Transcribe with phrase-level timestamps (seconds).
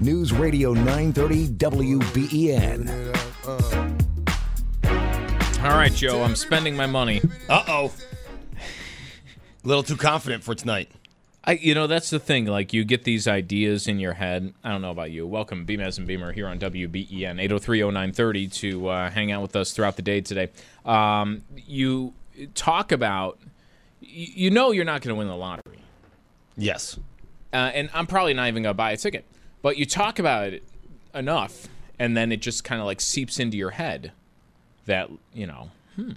[0.00, 2.88] News Radio 930 WBEN.
[5.64, 7.20] All right, Joe, I'm spending my money.
[7.48, 7.92] Uh oh.
[9.64, 10.88] A little too confident for tonight.
[11.42, 12.46] I, you know, that's the thing.
[12.46, 14.54] Like, you get these ideas in your head.
[14.62, 15.26] I don't know about you.
[15.26, 19.96] Welcome, Beamaz and Beamer, here on WBEN 8030930 to uh, hang out with us throughout
[19.96, 20.50] the day today.
[20.84, 22.12] Um, you
[22.54, 23.40] talk about,
[24.00, 25.80] you, you know, you're not going to win the lottery.
[26.56, 27.00] Yes.
[27.52, 29.24] Uh, and I'm probably not even going to buy a ticket.
[29.62, 30.64] But you talk about it
[31.14, 34.12] enough, and then it just kind of like seeps into your head
[34.86, 36.12] that, you know, hmm,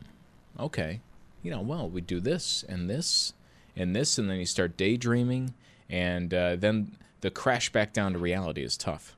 [0.60, 1.00] okay,
[1.44, 3.34] you know, well, we do this and this
[3.76, 5.54] and this, and then you start daydreaming,
[5.90, 9.16] and uh, then the crash back down to reality is tough.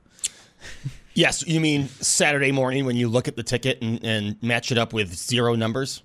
[1.14, 4.78] Yes, you mean Saturday morning when you look at the ticket and, and match it
[4.78, 6.02] up with zero numbers?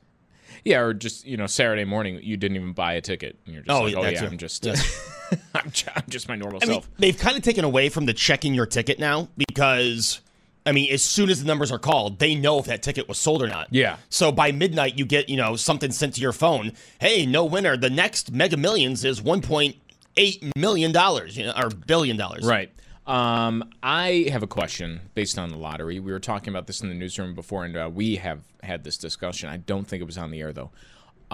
[0.65, 3.63] Yeah, or just you know Saturday morning you didn't even buy a ticket, and you're
[3.63, 4.25] just Oh, like, oh, yeah, oh yeah.
[4.25, 4.67] I'm just.
[5.53, 6.89] I'm, ju- I'm just my normal I mean, self.
[6.97, 10.21] they've kind of taken away from the checking your ticket now because,
[10.65, 13.19] I mean, as soon as the numbers are called, they know if that ticket was
[13.19, 13.67] sold or not.
[13.69, 13.97] Yeah.
[14.09, 16.71] So by midnight, you get, you know, something sent to your phone.
[16.99, 17.77] Hey, no winner.
[17.77, 20.91] The next Mega Millions is $1.8 million,
[21.29, 22.43] you know, or billion dollars.
[22.45, 22.71] Right.
[23.09, 25.99] Um, I have a question based on the lottery.
[25.99, 28.97] We were talking about this in the newsroom before, and uh, we have had this
[28.97, 29.49] discussion.
[29.49, 30.69] I don't think it was on the air though.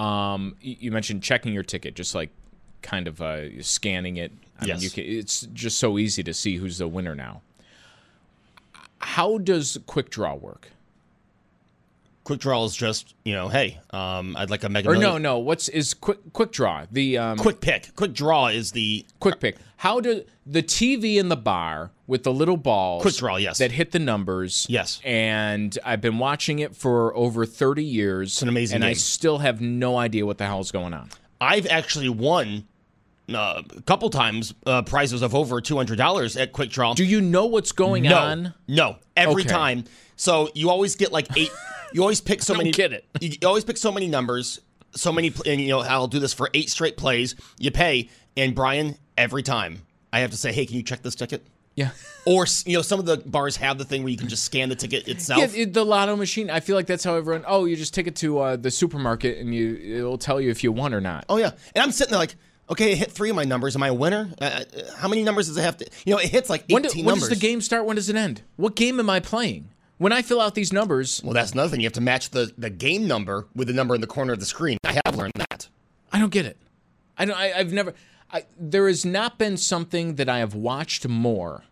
[0.02, 2.30] Um, you mentioned checking your ticket, just like
[2.82, 4.32] kind of uh, scanning it.
[4.60, 4.78] I Yes.
[4.78, 7.42] mean, you can, it's just so easy to see who's the winner now.
[9.00, 10.70] How does Quick Draw work?
[12.26, 15.12] Quick draw is just, you know, hey, um, I'd like a Mega Or Million.
[15.12, 15.40] no, no.
[15.40, 17.96] What's is Quick Quick Draw the um, Quick pick.
[17.96, 19.58] Quick draw is the quick pick.
[19.78, 23.04] How do the TV in the bar with the little balls?
[23.04, 23.60] Quick draw, yes.
[23.60, 24.66] That hit the numbers.
[24.68, 25.00] Yes.
[25.06, 28.32] And I've been watching it for over thirty years.
[28.34, 31.10] It's an amazing And I still have no idea what the hell's going on.
[31.40, 32.66] I've actually won
[33.32, 36.96] uh, a couple times uh, prizes of over two hundred dollars at Quick Draw.
[36.96, 38.54] Do you know what's going no, on?
[38.68, 39.50] no, every Okay.
[39.50, 39.84] time.
[40.16, 41.52] So you always get like eight.
[41.96, 42.72] You always pick so Don't many.
[42.72, 43.06] get it.
[43.22, 44.60] You you always pick so many numbers,
[44.96, 47.36] so many, and you know I'll do this for eight straight plays.
[47.58, 51.16] You pay, and Brian, every time I have to say, "Hey, can you check this
[51.16, 51.92] ticket?" Yeah.
[52.26, 54.68] Or you know, some of the bars have the thing where you can just scan
[54.68, 55.56] the ticket itself.
[55.56, 56.50] Yeah, the lotto machine.
[56.50, 57.46] I feel like that's how everyone.
[57.48, 60.66] Oh, you just take it to uh, the supermarket and you it'll tell you if
[60.66, 61.24] you won or not.
[61.30, 62.36] Oh yeah, and I'm sitting there like,
[62.70, 63.74] okay, it hit three of my numbers.
[63.78, 64.30] Am I a winner?
[64.42, 64.64] Uh, uh,
[64.98, 65.88] how many numbers does it have to?
[66.06, 67.30] You know, it hits like 18 When, do, when numbers.
[67.30, 67.86] does the game start?
[67.86, 68.42] When does it end?
[68.58, 69.70] What game am I playing?
[69.98, 71.80] When I fill out these numbers, Well, that's another thing.
[71.80, 74.40] You have to match the, the game number with the number in the corner of
[74.40, 74.78] the screen.
[74.84, 75.70] I have learned that.
[76.12, 76.58] I don't get it.
[77.18, 77.38] I don't.
[77.38, 77.94] I, I've never.
[78.32, 81.64] I, there has not been something that I have watched more.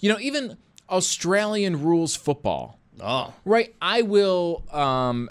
[0.00, 0.58] You know, even
[0.90, 2.78] Australian rules football.
[3.00, 3.74] Oh, Right.
[3.80, 4.64] I will.
[4.70, 5.28] Um,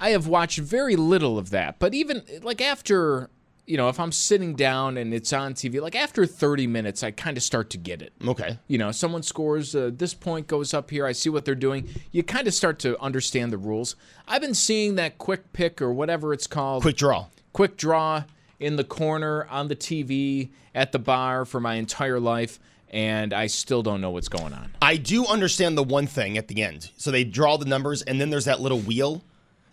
[0.00, 3.28] I have watched very little of that, but even like after,
[3.66, 7.10] you know, if I'm sitting down and it's on TV, like after 30 minutes, I
[7.10, 8.12] kind of start to get it.
[8.26, 8.58] okay.
[8.68, 11.04] You know, someone scores, uh, this point goes up here.
[11.04, 11.88] I see what they're doing.
[12.12, 13.96] You kind of start to understand the rules.
[14.28, 17.26] I've been seeing that quick pick or whatever it's called Quick draw.
[17.52, 18.24] quick draw
[18.60, 22.58] in the corner on the TV at the bar for my entire life,
[22.90, 24.70] and I still don't know what's going on.
[24.80, 26.90] I do understand the one thing at the end.
[26.96, 29.24] So they draw the numbers, and then there's that little wheel,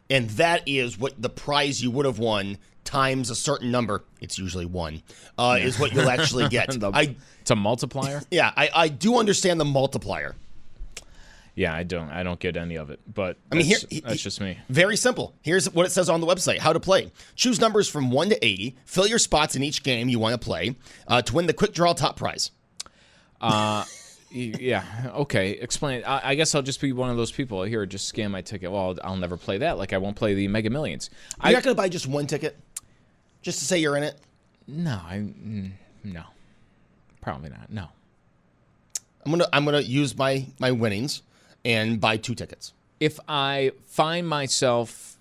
[0.10, 2.58] and that is what the prize you would have won
[2.94, 4.04] times a certain number.
[4.22, 5.02] It's usually one.
[5.38, 6.70] Uh, Is what you'll actually get.
[6.80, 8.22] The- I it's a multiplier.
[8.32, 10.36] yeah, I, I do understand the multiplier.
[11.56, 12.10] Yeah, I don't.
[12.10, 13.00] I don't get any of it.
[13.14, 14.58] But I mean, that's, here- that's just me.
[14.70, 15.34] Very simple.
[15.42, 17.12] Here's what it says on the website how to play.
[17.36, 18.76] Choose numbers from 1 to 80.
[18.86, 20.76] Fill your spots in each game you want to play
[21.08, 22.52] uh, to win the quick draw top prize.
[23.42, 23.86] Y-
[24.60, 24.84] Yeah.
[25.14, 25.52] Okay.
[25.52, 26.04] Explain.
[26.06, 27.86] I, I guess I'll just be one of those people here.
[27.86, 28.72] Just scan my ticket.
[28.72, 29.78] Well, I'll never play that.
[29.78, 31.10] Like I won't play the Mega Millions.
[31.38, 32.58] You're I not going to buy just one ticket
[33.44, 34.20] just to say you're in it?
[34.68, 35.00] no.
[35.06, 35.72] I mm,
[36.04, 36.24] no.
[37.22, 37.72] Probably not.
[37.72, 37.88] No.
[39.26, 41.22] I'm gonna I'm gonna use my my winnings
[41.64, 42.74] and buy two tickets.
[43.00, 45.18] If I find myself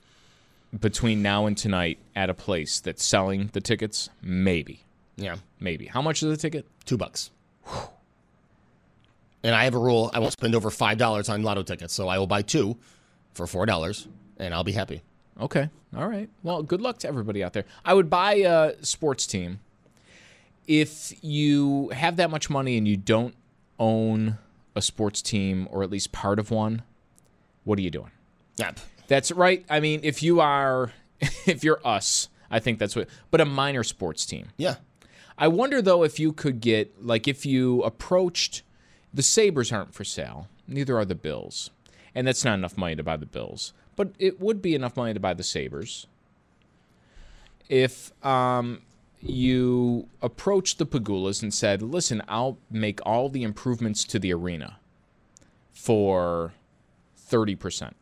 [0.79, 4.85] between now and tonight at a place that's selling the tickets, maybe,
[5.17, 5.87] Yeah, maybe.
[5.87, 6.67] How much is the ticket?
[6.85, 7.31] two bucks.
[9.45, 12.09] And I have a rule: I won't spend over five dollars on lotto tickets, so
[12.09, 12.77] I will buy two
[13.35, 14.07] for four dollars,
[14.39, 15.03] and I'll be happy.
[15.41, 15.69] Okay.
[15.97, 16.29] All right.
[16.43, 17.65] Well, good luck to everybody out there.
[17.85, 19.61] I would buy a sports team
[20.67, 23.35] if you have that much money and you don't
[23.79, 24.39] own
[24.75, 26.83] a sports team or at least part of one.
[27.65, 28.11] What are you doing?
[28.57, 28.73] Yeah,
[29.09, 29.65] That's right.
[29.71, 33.09] I mean, if you are, if you're us, I think that's what.
[33.31, 34.49] But a minor sports team.
[34.57, 34.77] yeah.
[35.39, 38.63] I wonder though if you could get like if you approached
[39.15, 41.71] the Sabres aren't for sale, neither are the Bills.
[42.15, 43.73] And that's not enough money to buy the Bills.
[43.97, 46.07] But it would be enough money to buy the Sabres.
[47.69, 48.83] If um
[49.21, 54.79] you approached the Pegulas and said, "Listen, I'll make all the improvements to the arena
[55.73, 56.53] for
[57.31, 57.95] 30%." Do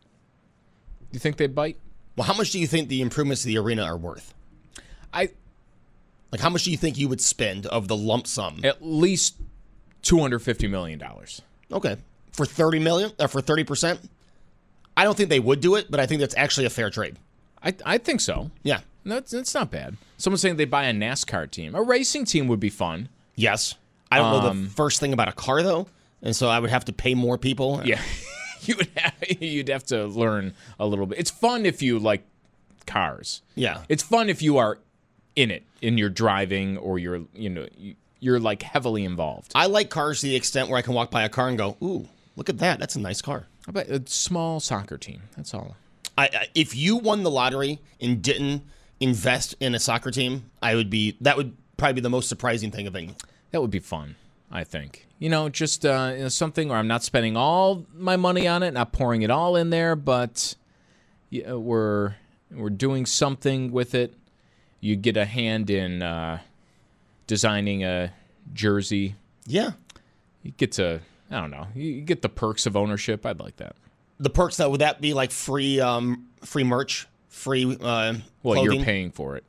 [1.12, 1.76] you think they'd bite?
[2.16, 4.32] Well, how much do you think the improvements to the arena are worth?
[5.12, 5.30] I
[6.32, 8.60] Like, how much do you think you would spend of the lump sum?
[8.64, 9.36] at least
[10.02, 11.42] 250 million dollars.
[11.72, 11.96] Okay,
[12.32, 14.08] for thirty million or for thirty percent?
[15.00, 17.16] I don't think they would do it, but I think that's actually a fair trade.
[17.62, 18.50] I I think so.
[18.62, 18.80] Yeah.
[19.06, 19.96] That's that's not bad.
[20.18, 21.74] Someone's saying they buy a NASCAR team.
[21.74, 23.08] A racing team would be fun.
[23.34, 23.76] Yes.
[24.12, 25.86] I don't know the um, first thing about a car though,
[26.20, 27.80] and so I would have to pay more people.
[27.82, 28.02] Yeah,
[28.60, 31.18] you would have, you'd have to learn a little bit.
[31.18, 32.22] It's fun if you like
[32.86, 33.40] cars.
[33.54, 33.84] Yeah.
[33.88, 34.78] It's fun if you are
[35.34, 37.66] in it, in your driving or you're you know
[38.18, 39.52] you're like heavily involved.
[39.54, 41.78] I like cars to the extent where I can walk by a car and go,
[41.82, 42.06] "Ooh,
[42.36, 42.78] look at that!
[42.78, 45.22] That's a nice car." How about a small soccer team?
[45.36, 45.76] That's all.
[46.18, 48.64] I, I if you won the lottery and didn't
[48.98, 52.72] invest in a soccer team, I would be that would probably be the most surprising
[52.72, 53.14] thing of any.
[53.52, 54.16] That would be fun.
[54.50, 58.16] I think you know just uh, you know, something where I'm not spending all my
[58.16, 60.56] money on it, not pouring it all in there, but
[61.28, 62.16] yeah, we're
[62.50, 64.14] we're doing something with it.
[64.80, 66.40] You get a hand in uh,
[67.28, 68.12] designing a
[68.52, 69.14] jersey.
[69.46, 69.72] Yeah.
[70.42, 71.66] You get to I don't know.
[71.74, 73.24] You get the perks of ownership.
[73.24, 73.76] I'd like that.
[74.18, 78.64] The perks though would that be like free um free merch, free uh Well, clothing?
[78.76, 79.44] you're paying for it.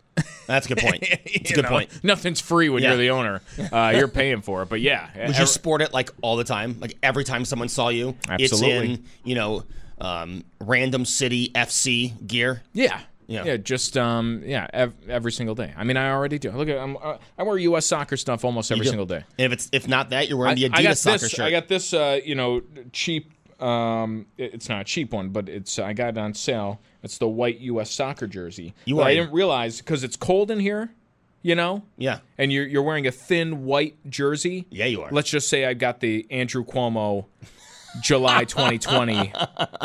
[0.48, 1.04] That's a good point.
[1.26, 2.04] It's a good know, point.
[2.04, 2.90] Nothing's free when Yeah.
[2.90, 3.42] you're the owner.
[3.72, 4.70] Uh, you're paying for it.
[4.70, 6.78] But yeah, Would you sport it like all the time?
[6.80, 8.92] Like every time someone saw you, Absolutely.
[8.94, 9.64] it's in, you know,
[10.00, 12.62] um, random city FC gear.
[12.74, 13.00] Yeah.
[13.32, 13.44] Yeah.
[13.46, 15.74] Yeah, just um, yeah, ev- every single day.
[15.78, 16.52] I mean, I already do.
[16.52, 17.86] Look at I'm, uh, I wear U.S.
[17.86, 19.24] soccer stuff almost every single day.
[19.40, 21.32] And if it's if not that, you're wearing the Adidas I got soccer this.
[21.32, 21.46] shirt.
[21.46, 21.94] I got this.
[21.94, 22.62] Uh, you know,
[22.92, 23.32] cheap.
[23.62, 26.82] Um, it- it's not a cheap one, but it's I got it on sale.
[27.04, 27.92] It's the white U.S.
[27.92, 28.74] soccer jersey.
[28.86, 30.92] You But are- I didn't realize because it's cold in here.
[31.44, 31.82] You know.
[31.98, 32.20] yeah.
[32.38, 34.68] And you're you're wearing a thin white jersey.
[34.70, 35.10] Yeah, you are.
[35.12, 37.26] Let's just say I got the Andrew Cuomo
[38.02, 39.34] July 2020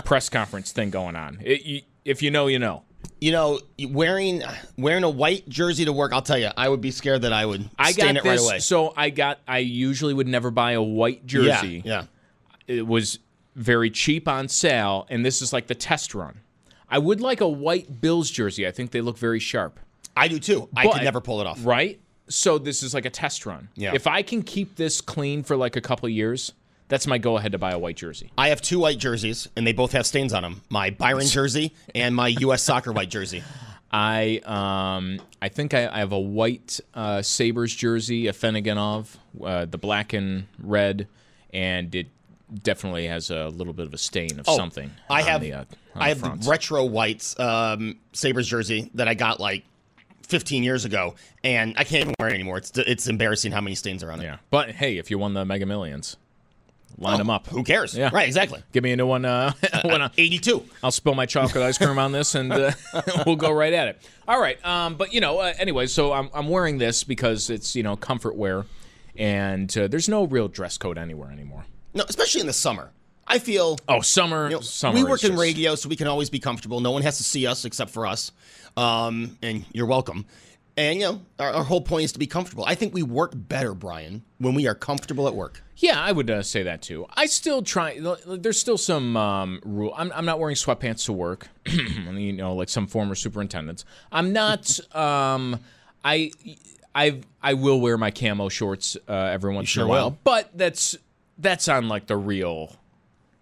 [0.05, 1.39] press conference thing going on.
[1.43, 2.83] It, you, if you know, you know.
[3.19, 4.43] You know, wearing
[4.77, 7.47] wearing a white jersey to work, I'll tell you, I would be scared that I
[7.47, 8.41] would I stain got it this.
[8.43, 8.59] right away.
[8.59, 9.39] So I got.
[9.49, 11.83] I usually would never buy a white jersey.
[11.85, 12.05] Yeah,
[12.69, 12.77] yeah.
[12.77, 13.19] It was
[13.55, 16.41] very cheap on sale, and this is like the test run.
[16.91, 18.67] I would like a white Bills jersey.
[18.67, 19.81] I think they look very sharp.
[20.15, 20.69] I do too.
[20.77, 21.59] I But- could never pull it off.
[21.65, 21.99] Right.
[22.29, 23.69] So this is like a test run.
[23.77, 23.95] Yeah.
[23.95, 26.53] If I can keep this clean for like a couple of years,
[26.89, 28.31] that's my go ahead to buy a white jersey.
[28.39, 30.63] I have two white jerseys, and they both have stains on them.
[30.69, 32.63] My Byron jersey and my U.S.
[32.63, 33.43] Soccer white jersey.
[33.91, 39.79] I um I think I, I have a white uh, Sabres jersey, Afinogenov, uh, the
[39.79, 41.07] black and red,
[41.53, 42.09] and it
[42.63, 44.91] definitely has a little bit of a stain of something.
[45.09, 45.65] Oh, I on have the, uh,
[45.95, 49.65] I have the retro whites um, Sabres jersey that I got like
[50.29, 51.15] 15 years ago,
[51.45, 52.59] and I can't even wear it anymore.
[52.59, 54.25] It's it's embarrassing how many stains are on it.
[54.25, 56.17] yeah, but hey, if you won the Mega Millions,
[56.99, 57.47] line them up.
[57.49, 57.95] Who cares?
[57.97, 58.11] Yeah.
[58.13, 58.63] Right, exactly.
[58.73, 59.25] Give me a new one.
[59.25, 59.53] Uh,
[59.85, 60.65] when I, 82.
[60.83, 62.73] I'll spill my chocolate ice cream on this, and uh,
[63.27, 64.03] we'll go right at it.
[64.27, 64.65] All right.
[64.65, 67.97] Um, but you know, uh, anyway, so I'm I'm wearing this because it's you know
[67.97, 68.65] comfort wear,
[69.17, 71.65] and uh, there's no real dress code anywhere anymore.
[71.95, 72.91] No, especially in the summer.
[73.29, 74.45] I feel Oh, summer.
[74.49, 74.95] you know, summer.
[74.95, 76.79] we work in just- radio, so we can always be comfortable.
[76.81, 78.31] No one has to see us except for us,
[78.77, 80.27] um, and you're welcome.
[80.79, 82.65] And, you know, our, our whole point is to be comfortable.
[82.67, 85.63] I think we work better, Brian, when we are comfortable at work.
[85.77, 87.07] Yeah, I would uh, say that too.
[87.15, 87.99] I still try.
[88.27, 89.95] There's still some um, rule.
[89.97, 91.49] I'm, I'm not wearing sweatpants to work.
[91.67, 93.85] you know, like some former superintendents.
[94.11, 94.79] I'm not.
[94.97, 95.61] Um,
[96.05, 96.31] I
[96.95, 100.19] I I will wear my camo shorts uh, every once sure in a while, will.
[100.25, 100.97] but that's
[101.37, 102.75] that's on like the real,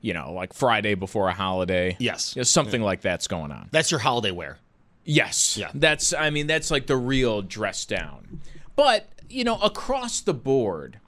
[0.01, 1.97] you know, like Friday before a holiday.
[2.01, 2.35] Yes.
[2.35, 3.69] You know, something like that's going on.
[3.71, 4.59] That's your holiday wear.
[5.05, 5.57] Yes.
[5.57, 5.71] Yeah.
[5.75, 8.41] That's I mean that's like the real dress down.
[8.77, 10.99] But, you know, across the board,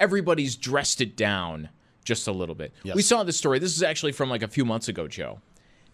[0.00, 1.68] everybody's dressed it down
[2.04, 2.72] just a little bit.
[2.82, 2.96] Yes.
[2.96, 3.58] We saw this story.
[3.58, 5.40] This is actually from like a few months ago, Joe.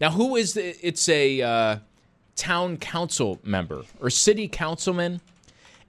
[0.00, 1.76] Now, who is the, it's a uh,
[2.36, 5.20] town council member or city councilman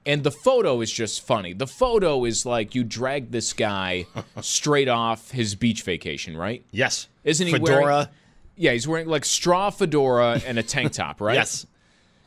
[0.05, 1.53] and the photo is just funny.
[1.53, 4.07] The photo is like you drag this guy
[4.41, 6.63] straight off his beach vacation, right?
[6.71, 7.07] Yes.
[7.23, 7.83] Isn't he Fedora.
[7.83, 8.07] wearing
[8.59, 11.35] Yeah, he's wearing like straw fedora and a tank top, right?
[11.35, 11.65] Yes.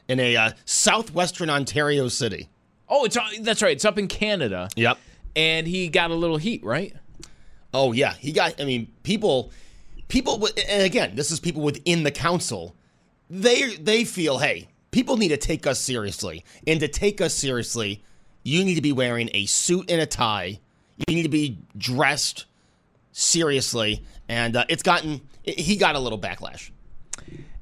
[0.08, 2.48] In a uh, southwestern Ontario city.
[2.88, 3.72] Oh, it's uh, that's right.
[3.72, 4.70] It's up in Canada.
[4.74, 4.96] Yep.
[5.36, 6.96] And he got a little heat, right?
[7.74, 8.58] Oh yeah, he got.
[8.58, 9.52] I mean, people,
[10.08, 12.76] people, and again, this is people within the council.
[13.28, 18.02] They they feel, hey, people need to take us seriously, and to take us seriously,
[18.42, 20.60] you need to be wearing a suit and a tie.
[21.06, 22.46] You need to be dressed
[23.12, 25.20] seriously, and uh, it's gotten.
[25.42, 26.70] He got a little backlash.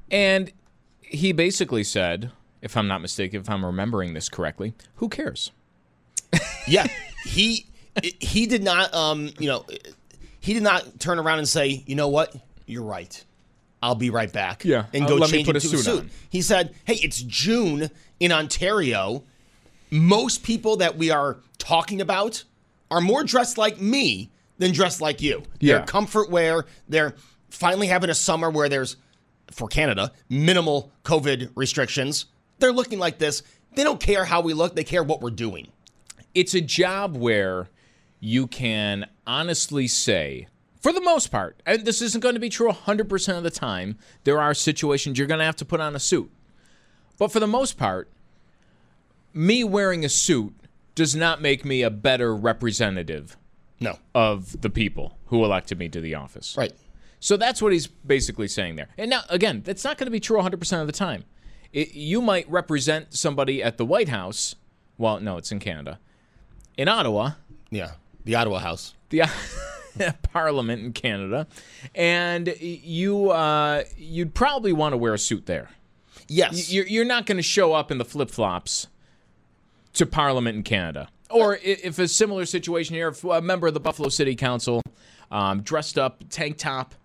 [0.09, 0.51] And
[1.01, 2.31] he basically said,
[2.61, 5.51] if I'm not mistaken, if I'm remembering this correctly, who cares?
[6.67, 6.87] Yeah,
[7.25, 7.65] he
[8.19, 8.93] he did not.
[8.93, 9.65] Um, you know,
[10.39, 13.23] he did not turn around and say, you know what, you're right.
[13.83, 14.63] I'll be right back.
[14.63, 16.09] Yeah, and uh, go me change put into a suit suit.
[16.29, 17.89] He said, "Hey, it's June
[18.19, 19.23] in Ontario.
[19.89, 22.43] Most people that we are talking about
[22.91, 24.29] are more dressed like me
[24.61, 25.41] than dressed like you.
[25.59, 25.77] Yeah.
[25.77, 26.65] They're comfort wear.
[26.87, 27.15] They're
[27.49, 28.95] finally having a summer where there's,
[29.49, 32.27] for Canada, minimal COVID restrictions.
[32.59, 33.41] They're looking like this.
[33.73, 34.75] They don't care how we look.
[34.75, 35.71] They care what we're doing.
[36.35, 37.69] It's a job where
[38.19, 40.47] you can honestly say,
[40.79, 43.97] for the most part, and this isn't going to be true 100% of the time,
[44.25, 46.31] there are situations you're going to have to put on a suit.
[47.17, 48.11] But for the most part,
[49.33, 50.53] me wearing a suit
[50.93, 53.37] does not make me a better representative
[53.81, 56.55] No, of the people who elected me to the office.
[56.57, 56.71] right.
[57.19, 58.87] So that's what he's basically saying there.
[58.97, 61.23] And now, again, that's not going to be true 100% of the time.
[61.71, 64.55] It, you might represent somebody at the White House.
[64.97, 65.99] Well, no, it's in Canada.
[66.77, 67.33] In Ottawa,
[67.69, 67.91] Yeah,
[68.25, 68.95] the Ottawa House.
[69.09, 69.27] the
[70.33, 71.45] Parliament in Canada,
[71.93, 75.69] and you uh, you'd probably want to wear a suit there.
[76.27, 78.87] Yes, You're, you're not going to show up in the flip flops
[79.93, 81.09] to Parliament in Canada.
[81.31, 84.81] Or if a similar situation here, if a member of the Buffalo City Council
[85.31, 86.95] um, dressed up, tank top,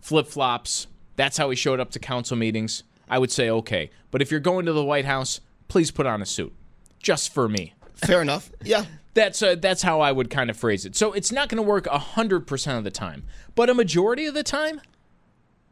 [0.00, 3.90] flip flops, that's how he showed up to council meetings, I would say okay.
[4.10, 6.52] But if you're going to the White House, please put on a suit,
[7.00, 7.74] just for me.
[7.94, 8.50] fair enough.
[8.62, 10.96] Yeah, That's uh, that's how I would kind of phrase it.
[10.96, 14.34] So it's not going to work hundred percent of the time, but a majority of
[14.34, 14.80] the time,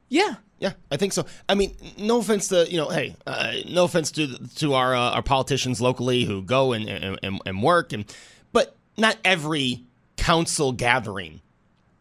[0.08, 1.26] yeah, Yeah, I think so.
[1.48, 5.10] I mean, no offense to you know, hey, uh, no offense to to our uh,
[5.10, 8.04] our politicians locally who go and, and and work, and
[8.52, 9.82] but not every
[10.16, 11.40] council gathering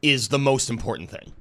[0.03, 1.33] is the most important thing.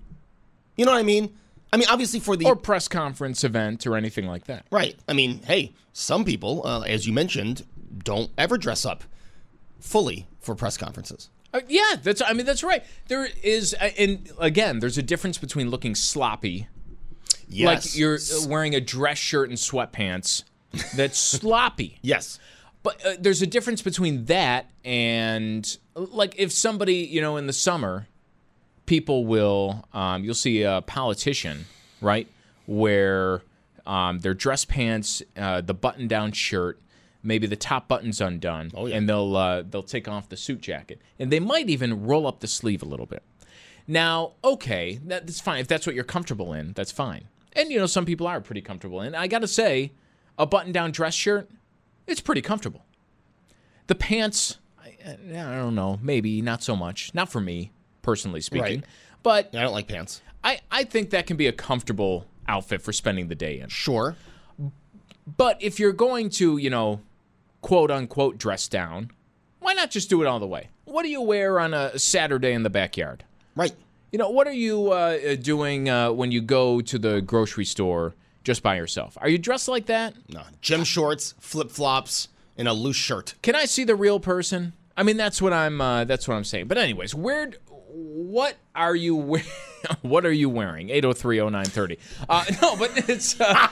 [0.77, 1.37] You know what I mean?
[1.75, 4.65] I mean, obviously for the or press conference event or anything like that.
[4.71, 4.97] right.
[5.07, 7.67] I mean, hey, some people, uh, as you mentioned,
[8.03, 9.05] don't ever dress up
[9.79, 11.29] fully for press conferences.
[11.53, 12.23] Uh, yeah, that's.
[12.23, 12.83] I mean, that's right.
[13.09, 16.69] There is, uh, and again, there's a difference between looking sloppy,
[17.51, 20.45] Yes, like you're uh, wearing a dress shirt and sweatpants,
[20.95, 21.99] that's sloppy.
[22.03, 22.39] yes,
[22.83, 27.53] But uh, there's a difference between that and like if somebody, you know, in the
[27.53, 28.07] summer,
[28.87, 31.67] people will, um, you'll see a politician,
[32.01, 32.29] right,
[32.67, 33.43] where
[33.87, 36.79] um, their dress pants, uh, the button-down shirt,
[37.23, 38.97] maybe the top button's undone, Oh, yeah.
[38.97, 42.41] and they'll uh, they'll take off the suit jacket, and they might even roll up
[42.41, 43.23] the sleeve a little bit.
[43.87, 46.73] Now, okay, that's fine if that's what you're comfortable in.
[46.75, 49.93] That's fine, and you know some people are pretty comfortable And I got to say,
[50.39, 51.51] a button-down dress shirt,
[52.07, 52.85] it's pretty comfortable.
[53.87, 57.13] The pants, I, I don't know, maybe not so much.
[57.15, 58.81] Not for me, personally speaking.
[58.81, 58.85] Right.
[59.23, 60.23] But I don't like pants.
[60.43, 63.69] I, I think that can be a comfortable outfit for spending the day in.
[63.69, 64.17] Sure,
[65.37, 67.01] But if you're going to, you know,
[67.61, 69.11] quote unquote dress down,
[69.59, 70.69] why not just do it all the way?
[70.85, 73.25] What do you wear on a Saturday in the backyard?
[73.55, 73.73] right.
[74.13, 78.15] You know, what are you uh, doing uh, when you go to the grocery store
[78.43, 79.17] just by yourself?
[79.21, 80.15] Are you dressed like that?
[80.29, 83.35] No, gym shorts, flip flops, and a loose shirt.
[83.43, 84.73] Can I see the real person?
[84.97, 85.81] I mean, that's what I'm.
[85.81, 86.67] Uh, that's what I'm saying.
[86.67, 87.53] But anyways, where?
[87.93, 89.15] What are you?
[89.15, 89.43] we-
[90.03, 90.89] what are you wearing?
[90.89, 91.99] 8030930.
[92.29, 93.69] Uh, no, but it's uh,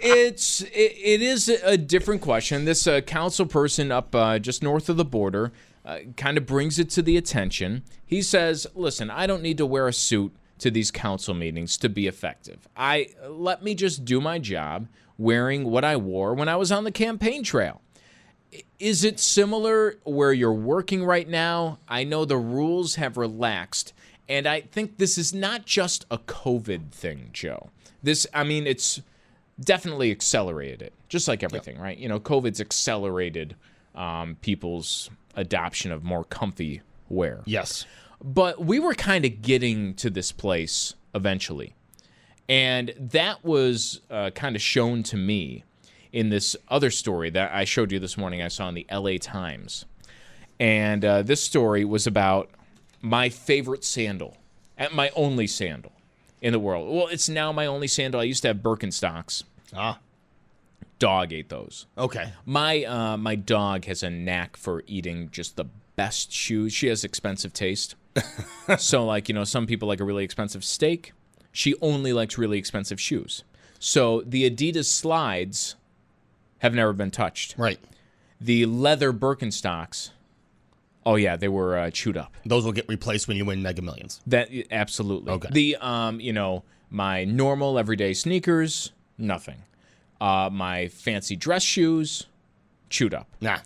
[0.00, 2.64] it's it, it is a different question.
[2.64, 5.52] This uh, council person up uh, just north of the border
[5.84, 7.82] uh, kind of brings it to the attention.
[8.04, 11.88] He says, "Listen, I don't need to wear a suit to these council meetings to
[11.88, 12.68] be effective.
[12.76, 14.88] I let me just do my job
[15.18, 17.80] wearing what I wore when I was on the campaign trail."
[18.78, 21.80] Is it similar where you're working right now?
[21.88, 23.92] I know the rules have relaxed,
[24.28, 27.70] and I think this is not just a COVID thing, Joe.
[28.02, 29.02] This, I mean, it's
[29.58, 31.98] definitely accelerated it, just like everything, right?
[31.98, 33.56] You know, COVID's accelerated
[33.94, 37.42] um, people's adoption of more comfy wear.
[37.44, 37.86] Yes.
[38.22, 41.74] But we were kind of getting to this place eventually.
[42.48, 45.64] And that was uh, kind of shown to me
[46.12, 48.42] in this other story that I showed you this morning.
[48.42, 49.84] I saw in the LA Times.
[50.60, 52.50] And uh, this story was about
[53.02, 54.36] my favorite sandal,
[54.78, 55.92] at my only sandal
[56.40, 56.94] in the world.
[56.94, 58.20] Well, it's now my only sandal.
[58.20, 59.42] I used to have Birkenstocks.
[59.74, 59.98] Ah.
[60.98, 61.86] Dog ate those.
[61.98, 62.32] Okay.
[62.46, 66.72] My uh, my dog has a knack for eating just the best shoes.
[66.72, 67.94] She has expensive taste.
[68.78, 71.12] so like, you know, some people like a really expensive steak.
[71.52, 73.44] She only likes really expensive shoes.
[73.78, 75.76] So the Adidas slides
[76.58, 77.54] have never been touched.
[77.58, 77.78] Right.
[78.40, 80.10] The leather Birkenstocks,
[81.06, 82.34] oh yeah, they were uh, chewed up.
[82.44, 84.20] Those will get replaced when you win Mega Millions.
[84.26, 85.32] That absolutely.
[85.32, 85.48] Okay.
[85.52, 89.62] The um, you know, my normal everyday sneakers, nothing.
[90.24, 92.24] Uh, my fancy dress shoes,
[92.88, 93.28] chewed up.
[93.42, 93.58] Nah.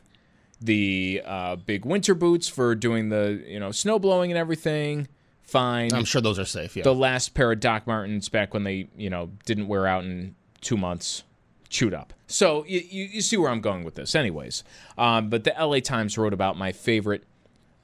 [0.61, 5.07] The uh, big winter boots for doing the you know snow blowing and everything,
[5.43, 5.95] fine.
[5.95, 6.77] I'm sure those are safe.
[6.77, 6.83] Yeah.
[6.83, 10.35] The last pair of Doc Martens back when they you know didn't wear out in
[10.61, 11.23] two months,
[11.69, 12.13] chewed up.
[12.27, 14.65] So you, you, you see where I'm going with this, anyways.
[14.99, 17.23] Um, but the LA Times wrote about my favorite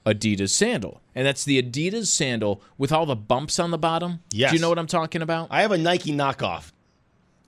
[0.05, 4.19] Adidas sandal, and that's the Adidas sandal with all the bumps on the bottom.
[4.33, 4.51] Yes.
[4.51, 5.47] Do you know what I'm talking about?
[5.53, 6.73] I have a Nike knockoff.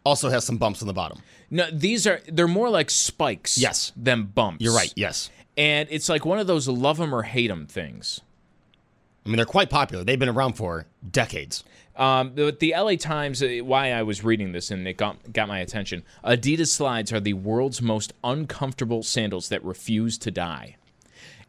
[0.06, 1.20] Also has some bumps on the bottom.
[1.50, 3.58] No, these are they're more like spikes.
[3.58, 3.92] Yes.
[3.96, 4.62] Than bumps.
[4.62, 4.92] You're right.
[4.96, 5.30] Yes.
[5.56, 8.20] And it's like one of those love them or hate them things.
[9.24, 10.04] I mean, they're quite popular.
[10.04, 11.64] They've been around for decades.
[11.96, 15.48] Um, but the LA Times, uh, why I was reading this and it got, got
[15.48, 16.04] my attention.
[16.22, 20.76] Adidas slides are the world's most uncomfortable sandals that refuse to die.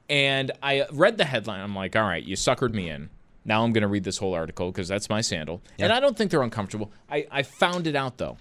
[0.09, 1.59] And I read the headline.
[1.59, 3.09] I'm like, all right, you suckered me in.
[3.43, 5.61] Now I'm going to read this whole article because that's my sandal.
[5.77, 6.91] And I don't think they're uncomfortable.
[7.09, 8.37] I, I found it out, though.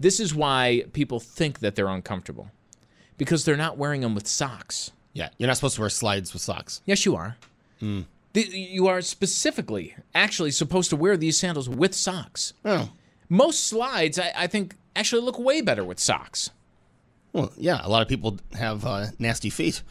[0.00, 2.50] This is why people think that they're uncomfortable
[3.18, 4.92] because they're not wearing them with socks.
[5.12, 5.28] Yeah.
[5.36, 6.80] You're not supposed to wear slides with socks.
[6.86, 7.36] Yes, you are.
[7.80, 8.00] Hmm.
[8.32, 12.54] The, you are specifically actually supposed to wear these sandals with socks.
[12.64, 12.90] Oh.
[13.28, 16.50] Most slides, I, I think, actually look way better with socks.
[17.32, 17.80] Well, yeah.
[17.82, 19.82] A lot of people have uh, nasty feet.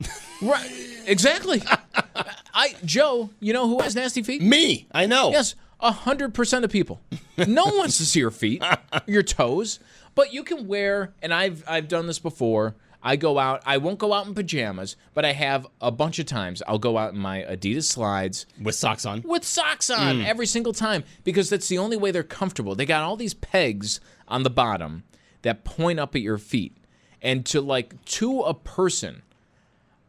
[0.42, 0.70] Right.
[1.06, 1.62] Exactly.
[2.54, 4.42] I Joe, you know who has nasty feet?
[4.42, 4.86] Me.
[4.92, 5.30] I know.
[5.30, 5.54] Yes,
[5.92, 7.00] hundred percent of people.
[7.36, 8.62] No one wants to see your feet,
[9.06, 9.80] your toes.
[10.14, 12.76] But you can wear, and I've I've done this before.
[13.06, 13.62] I go out.
[13.66, 16.62] I won't go out in pajamas, but I have a bunch of times.
[16.66, 19.20] I'll go out in my Adidas slides With socks on.
[19.22, 22.74] with socks on every single time because that's the only way they're comfortable.
[22.74, 25.02] They got all these pegs on the bottom
[25.42, 26.76] that point up at your feet,
[27.20, 29.20] and to like to a person,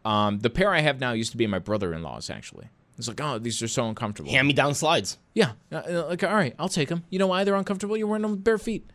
[0.05, 2.69] um, the pair I have now used to be my brother-in-law's actually.
[2.97, 4.31] It's like, oh, these are so uncomfortable.
[4.31, 5.17] Hand me down slides.
[5.33, 7.03] Yeah, uh, like all right, I'll take them.
[7.09, 7.97] You know why they're uncomfortable?
[7.97, 8.89] You're wearing them with bare feet.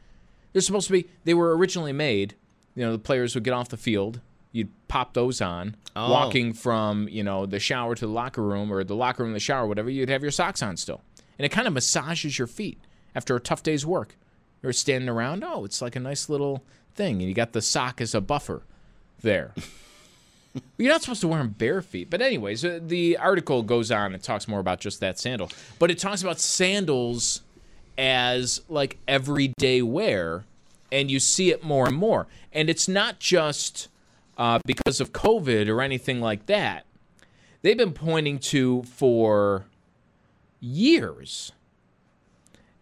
[0.52, 1.06] They're supposed to be.
[1.24, 2.34] They were originally made.
[2.74, 4.20] You know, the players would get off the field.
[4.52, 6.10] You'd pop those on, Oh.
[6.10, 9.34] walking from you know the shower to the locker room or the locker room to
[9.34, 9.90] the shower, whatever.
[9.90, 11.02] You'd have your socks on still,
[11.38, 12.78] and it kind of massages your feet
[13.14, 14.16] after a tough day's work.
[14.62, 15.44] You're standing around.
[15.44, 18.62] Oh, it's like a nice little thing, and you got the sock as a buffer
[19.20, 19.52] there.
[20.78, 22.10] You're not supposed to wear them bare feet.
[22.10, 25.50] But, anyways, uh, the article goes on and talks more about just that sandal.
[25.78, 27.42] But it talks about sandals
[27.96, 30.44] as like everyday wear,
[30.90, 32.26] and you see it more and more.
[32.52, 33.88] And it's not just
[34.38, 36.86] uh, because of COVID or anything like that.
[37.62, 39.66] They've been pointing to for
[40.60, 41.52] years.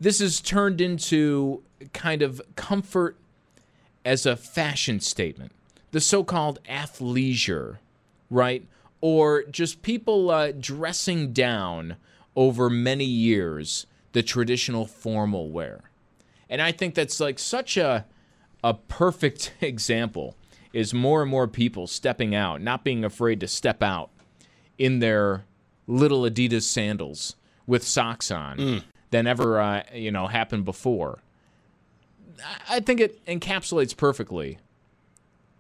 [0.01, 3.17] This has turned into kind of comfort
[4.05, 5.51] as a fashion statement,
[5.91, 7.79] the so called athleisure,
[8.31, 8.67] right?
[9.01, 11.97] Or just people uh, dressing down
[12.37, 15.83] over many years the traditional formal wear.
[16.49, 18.07] And I think that's like such a,
[18.65, 20.37] a perfect example
[20.73, 24.11] is more and more people stepping out, not being afraid to step out
[24.77, 25.45] in their
[25.87, 31.21] little Adidas sandals with socks on than ever uh, you know happened before.
[32.69, 34.59] I think it encapsulates perfectly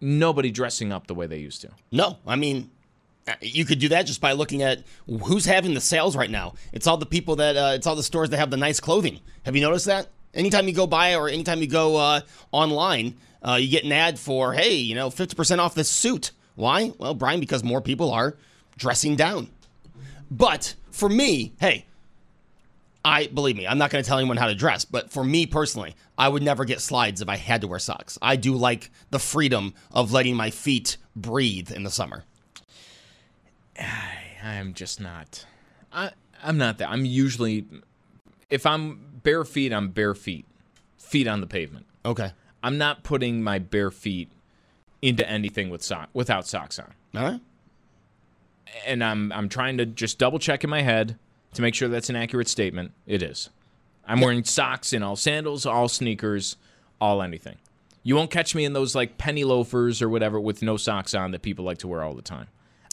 [0.00, 1.70] nobody dressing up the way they used to.
[1.90, 2.70] No, I mean,
[3.42, 6.54] You could do that just by looking at who's having the sales right now.
[6.72, 9.20] It's all the people that uh, it's all the stores that have the nice clothing.
[9.44, 10.08] Have you noticed that?
[10.34, 12.20] Anytime you go by or anytime you go uh,
[12.52, 16.30] online, uh, you get an ad for hey, you know, fifty percent off this suit.
[16.54, 16.92] Why?
[16.98, 18.36] Well, Brian, because more people are
[18.76, 19.48] dressing down.
[20.30, 21.86] But for me, hey,
[23.08, 25.46] I believe me, I'm not going to tell anyone how to dress, but for me
[25.46, 28.18] personally, I would never get slides if I had to wear socks.
[28.20, 32.24] I do like the freedom of letting my feet breathe in the summer.
[33.78, 35.46] I am just not.
[35.90, 36.10] I
[36.42, 36.90] I'm not that.
[36.90, 37.64] I'm usually
[38.50, 40.44] if I'm bare feet, I'm bare feet.
[40.98, 41.86] Feet on the pavement.
[42.04, 42.32] Okay.
[42.62, 44.30] I'm not putting my bare feet
[45.00, 46.92] into anything with sock without socks on.
[47.16, 47.40] All right.
[48.86, 51.16] And I'm I'm trying to just double check in my head
[51.54, 52.92] to make sure that's an accurate statement.
[53.06, 53.50] It is.
[54.06, 56.56] I'm wearing socks in all sandals, all sneakers,
[57.00, 57.56] all anything.
[58.02, 61.32] You won't catch me in those like penny loafers or whatever with no socks on
[61.32, 62.46] that people like to wear all the time.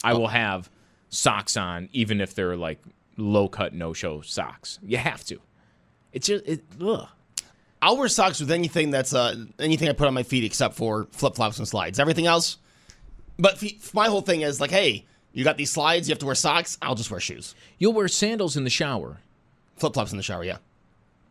[0.04, 0.68] I will have
[1.08, 2.82] socks on even if they're like
[3.16, 4.78] low cut no show socks.
[4.82, 5.40] You have to.
[6.12, 7.08] It's just it ugh.
[7.80, 11.06] I'll wear socks with anything that's uh, anything I put on my feet except for
[11.12, 11.98] flip flops and slides.
[11.98, 12.58] Everything else.
[13.38, 16.26] But f- my whole thing is like, hey, you got these slides, you have to
[16.26, 16.78] wear socks.
[16.80, 17.54] I'll just wear shoes.
[17.78, 19.18] You'll wear sandals in the shower,
[19.76, 20.56] Flip flops in the shower, yeah.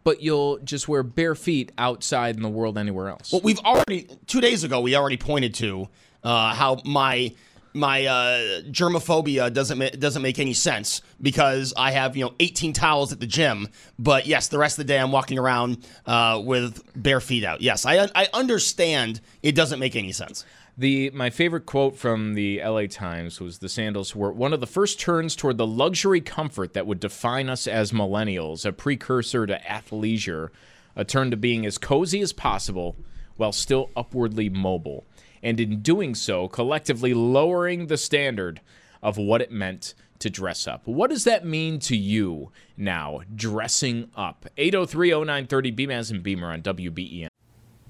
[0.04, 3.32] but you'll just wear bare feet outside in the world anywhere else.
[3.32, 5.90] Well, we've already two days ago we already pointed to
[6.24, 7.34] uh, how my
[7.74, 12.74] my uh, germophobia doesn't ma- doesn't make any sense because I have you know 18
[12.74, 16.40] towels at the gym, but yes, the rest of the day I'm walking around uh,
[16.44, 17.62] with bare feet out.
[17.62, 20.46] Yes, I I understand it doesn't make any sense.
[20.78, 24.68] The my favorite quote from the LA Times was the sandals were one of the
[24.68, 29.58] first turns toward the luxury comfort that would define us as millennials, a precursor to
[29.60, 30.50] athleisure,
[30.94, 32.98] a turn to being as cozy as possible
[33.38, 35.06] while still upwardly mobile,
[35.42, 38.60] and in doing so, collectively lowering the standard
[39.02, 40.86] of what it meant to dress up.
[40.88, 44.46] What does that mean to you now, dressing up?
[44.58, 47.28] 8030930 BMAS and Beamer on WBEN.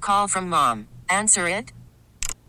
[0.02, 0.88] Call from mom.
[1.10, 1.72] Answer it.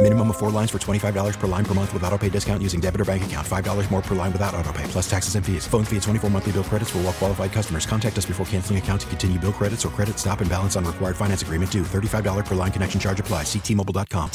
[0.00, 2.78] Minimum of four lines for $25 per line per month with auto pay discount using
[2.78, 3.46] debit or bank account.
[3.46, 5.66] $5 more per line without auto pay, plus taxes and fees.
[5.66, 7.86] Phone fee at 24 monthly bill credits for all well qualified customers.
[7.86, 10.84] Contact us before canceling account to continue bill credits or credit stop and balance on
[10.84, 11.84] required finance agreement due.
[11.84, 13.46] $35 per line connection charge applies.
[13.46, 14.30] Ctmobile.com.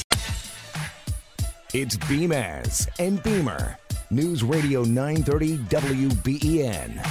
[1.72, 3.78] It's Beamaz and Beamer.
[4.10, 7.06] News Radio 930 WBEN.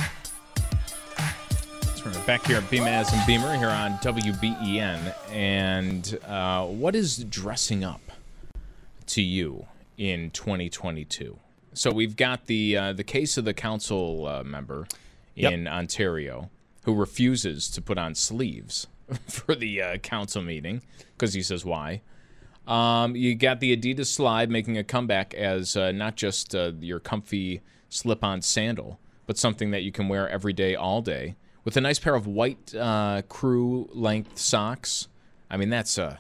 [1.95, 5.15] So we're back here at Beamaz and Beamer here on WBEN.
[5.31, 8.01] And uh, what is dressing up
[9.09, 9.67] to you
[9.97, 11.39] in 2022?
[11.75, 14.87] So we've got the uh, the case of the council uh, member
[15.35, 15.53] Yep.
[15.53, 16.51] in Ontario
[16.83, 18.89] who refuses to put on sleeves
[19.29, 20.83] for the uh, council meeting
[21.17, 22.01] because he says why.
[22.67, 26.99] Um, you got the Adidas slide making a comeback as uh, not just uh, your
[26.99, 31.81] comfy slip-on sandal, but something that you can wear every day, all day, with a
[31.81, 35.09] nice pair of white uh, crew length socks.
[35.51, 36.19] I mean, that's a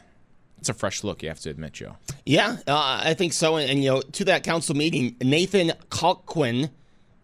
[0.59, 1.23] it's a fresh look.
[1.23, 1.97] You have to admit, Joe.
[2.27, 3.57] Yeah, uh, I think so.
[3.57, 6.71] And, and, you know, to that council meeting, Nathan Colquhoun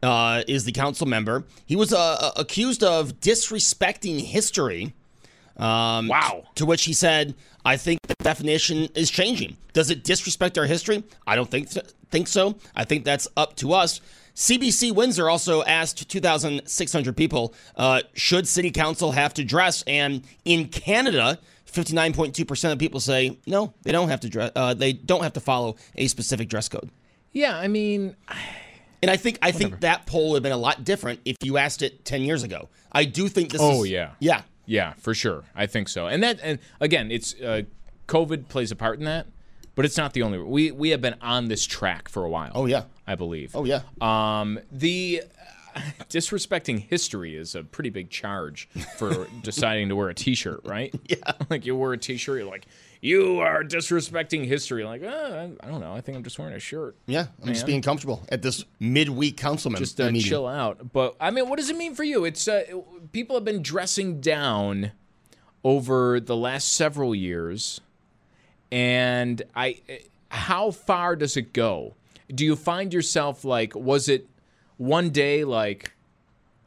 [0.02, 1.44] uh, is the council member.
[1.66, 4.94] He was uh, accused of disrespecting history.
[5.56, 6.44] Um, wow.
[6.56, 9.56] To which he said, "I think the definition is changing.
[9.72, 11.04] Does it disrespect our history?
[11.26, 12.56] I don't think th- think so.
[12.74, 14.00] I think that's up to us."
[14.34, 19.84] CBC Windsor also asked 2,600 people, uh, should city council have to dress?
[19.86, 21.38] And in Canada,
[21.74, 24.52] 59.2% of people say no, they don't have to dress.
[24.54, 26.90] Uh, they don't have to follow a specific dress code.
[27.32, 28.14] Yeah, I mean,
[29.02, 31.58] and I think I think that poll would have been a lot different if you
[31.58, 32.68] asked it 10 years ago.
[32.92, 33.60] I do think this.
[33.62, 35.42] Oh is, yeah, yeah, yeah, for sure.
[35.54, 36.06] I think so.
[36.06, 37.62] And that, and again, it's uh,
[38.06, 39.26] COVID plays a part in that,
[39.74, 40.38] but it's not the only.
[40.38, 42.52] We we have been on this track for a while.
[42.54, 43.56] Oh yeah, I believe.
[43.56, 43.80] Oh yeah.
[44.00, 45.63] Um, the uh,
[46.08, 50.94] disrespecting history is a pretty big charge for deciding to wear a T-shirt, right?
[51.08, 51.32] Yeah.
[51.50, 52.66] like you wear a T-shirt, you're like,
[53.00, 54.84] you are disrespecting history.
[54.84, 55.92] Like, uh, I don't know.
[55.92, 56.96] I think I'm just wearing a shirt.
[57.06, 60.92] Yeah, I'm just being comfortable at this midweek councilman Just uh, chill out.
[60.92, 62.24] But I mean, what does it mean for you?
[62.24, 62.64] It's uh,
[63.12, 64.92] people have been dressing down
[65.62, 67.82] over the last several years,
[68.72, 69.80] and I,
[70.30, 71.96] how far does it go?
[72.28, 74.28] Do you find yourself like, was it
[74.76, 75.92] one day like,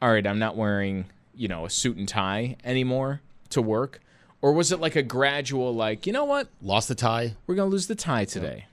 [0.00, 4.00] all right, I'm not wearing you know a suit and tie anymore to work,
[4.42, 7.34] or was it like a gradual like, you know what, Lost the tie.
[7.46, 8.66] we're gonna lose the tie today.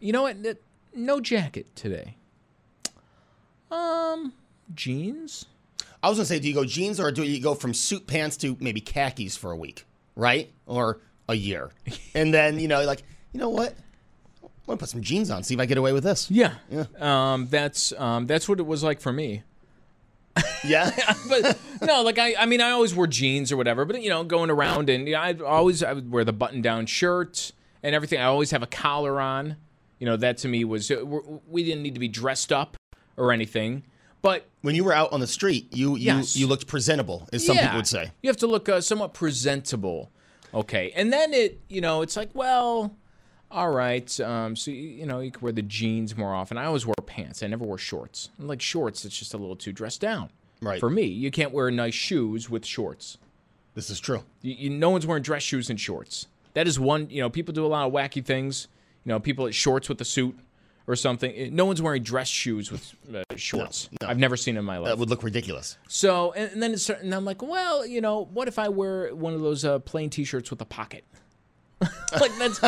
[0.00, 0.36] You know what?
[0.94, 2.16] No jacket today.
[3.70, 4.32] Um,
[4.74, 5.46] jeans.
[6.02, 8.36] I was gonna say, do you go jeans or do you go from suit pants
[8.38, 11.70] to maybe khakis for a week, right, or a year,
[12.14, 13.74] and then you know, like, you know what?
[14.62, 16.30] I'm gonna put some jeans on, see if I get away with this.
[16.30, 16.54] Yeah.
[16.70, 16.84] Yeah.
[17.00, 19.42] Um, that's um, that's what it was like for me.
[20.64, 20.90] Yeah.
[21.28, 23.84] but no, like I, I mean, I always wore jeans or whatever.
[23.84, 26.86] But you know, going around and you know, I always I would wear the button-down
[26.86, 27.50] shirt
[27.82, 28.20] and everything.
[28.20, 29.56] I always have a collar on.
[29.98, 31.04] You know, that to me was uh,
[31.48, 32.76] we didn't need to be dressed up
[33.16, 33.82] or anything.
[34.22, 36.36] But when you were out on the street, you you Yes.
[36.36, 37.62] you looked presentable, as some Yeah.
[37.64, 38.12] people would say.
[38.22, 40.12] You have to look uh, somewhat presentable.
[40.54, 40.92] Okay.
[40.94, 42.94] And then it, you know, it's like, well,
[43.52, 44.18] all right.
[44.20, 46.58] Um, so, you, know, you can wear the jeans more often.
[46.58, 47.42] I always wore pants.
[47.42, 48.30] I never wore shorts.
[48.38, 50.30] And like shorts, it's just a little too dressed down.
[50.60, 50.80] Right.
[50.80, 53.18] For me, you can't wear nice shoes with shorts.
[53.74, 54.22] This is true.
[54.42, 56.26] You, you, no one's wearing dress shoes and shorts.
[56.54, 58.68] That is one, you know, people do a lot of wacky things.
[59.04, 60.38] You know, people at shorts with a suit
[60.86, 61.32] or something.
[61.34, 63.88] Eh, No one's wearing dress shoes with uh, shorts.
[64.00, 64.08] no.
[64.08, 64.88] I've never seen it in my life.
[64.88, 65.78] That would look ridiculous.
[65.88, 69.14] So, and, and then it's and I'm like, well, you know, what if I wear
[69.14, 71.04] one of those uh, plain T-shirts with a pocket?
[72.20, 72.60] like that's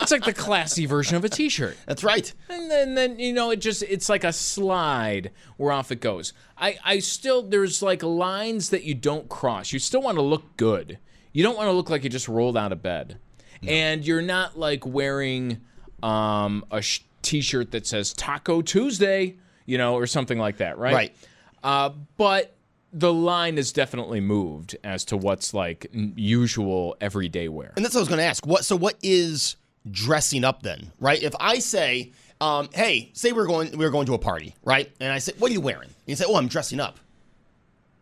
[0.00, 1.76] it's like the classy version of a T-shirt.
[1.86, 2.32] That's right.
[2.48, 6.32] And then, then you know, it just it's like a slide where off it goes.
[6.56, 9.72] I I still there's like lines that you don't cross.
[9.72, 10.98] You still want to look good.
[11.32, 13.18] You don't want to look like you just rolled out of bed,
[13.66, 15.60] and you're not like wearing
[16.02, 20.94] um, a sh- T-shirt that says Taco Tuesday, you know, or something like that, right?
[20.94, 21.16] Right.
[21.62, 22.56] Uh, but
[22.92, 27.72] the line has definitely moved as to what's like usual everyday wear.
[27.76, 28.46] And that's what I was going to ask.
[28.46, 29.56] What so what is
[29.90, 31.22] dressing up then, right?
[31.22, 35.12] If I say, um, "Hey, say we're going we're going to a party, right?" And
[35.12, 36.98] I say, "What are you wearing?" And you say, "Oh, I'm dressing up."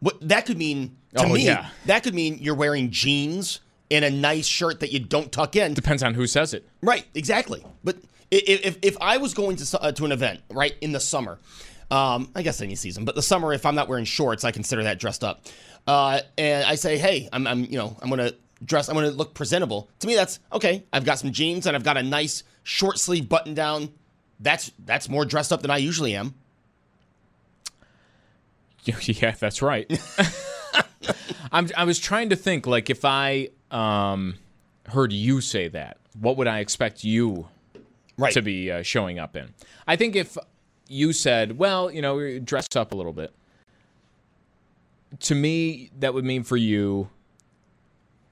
[0.01, 1.45] What that could mean to Oh, me?
[1.47, 1.69] yeah.
[1.87, 5.73] That could mean you're wearing jeans and a nice shirt that you don't tuck in.
[5.75, 6.69] Depends on who says it.
[6.83, 7.65] Right, exactly.
[7.83, 7.97] But
[8.33, 11.01] i- i- if if I was going to uh, to an event right in the
[11.01, 11.39] summer,
[11.91, 14.83] um, I guess any season, but the summer, if I'm not wearing shorts, I consider
[14.85, 15.45] that dressed up.
[15.87, 18.33] Uh, and I say, hey, I'm, I'm you know I'm gonna
[18.65, 19.89] dress, I'm gonna look presentable.
[20.01, 20.85] To me, that's okay.
[20.93, 23.91] I've got some jeans and I've got a nice short sleeve button down.
[24.41, 26.35] That's that's more dressed up than I usually am.
[29.03, 29.91] Yeah, that's right.
[31.53, 34.37] I'm, I was trying to think, like, if I um,
[34.89, 37.49] heard you say that, what would I expect you
[38.19, 38.33] Right.
[38.33, 39.53] to be uh, showing up in?
[39.87, 40.39] I think if
[40.89, 43.33] you said, well, you know, dress up a little bit,
[45.21, 47.09] to me, that would mean for you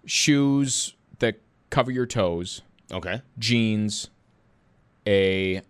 [0.06, 1.36] shoes that
[1.70, 2.62] cover your toes,
[2.92, 3.22] Okay.
[3.38, 4.10] jeans,
[5.06, 5.62] a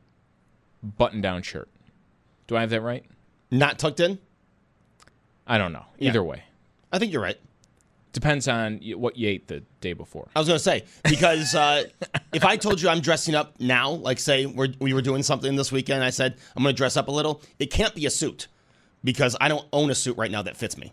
[0.82, 1.68] button down shirt.
[2.46, 3.04] Do I have that right?
[3.50, 4.18] Not tucked in.
[5.46, 5.84] I don't know.
[5.98, 6.10] Yeah.
[6.10, 6.42] Either way.
[6.92, 7.38] I think you're right.
[8.14, 10.28] Depends on what you ate the day before.
[10.34, 11.84] I was gonna say because uh,
[12.32, 15.56] if I told you I'm dressing up now, like say we're, we were doing something
[15.56, 17.42] this weekend, I said I'm gonna dress up a little.
[17.58, 18.46] It can't be a suit
[19.02, 20.92] because I don't own a suit right now that fits me.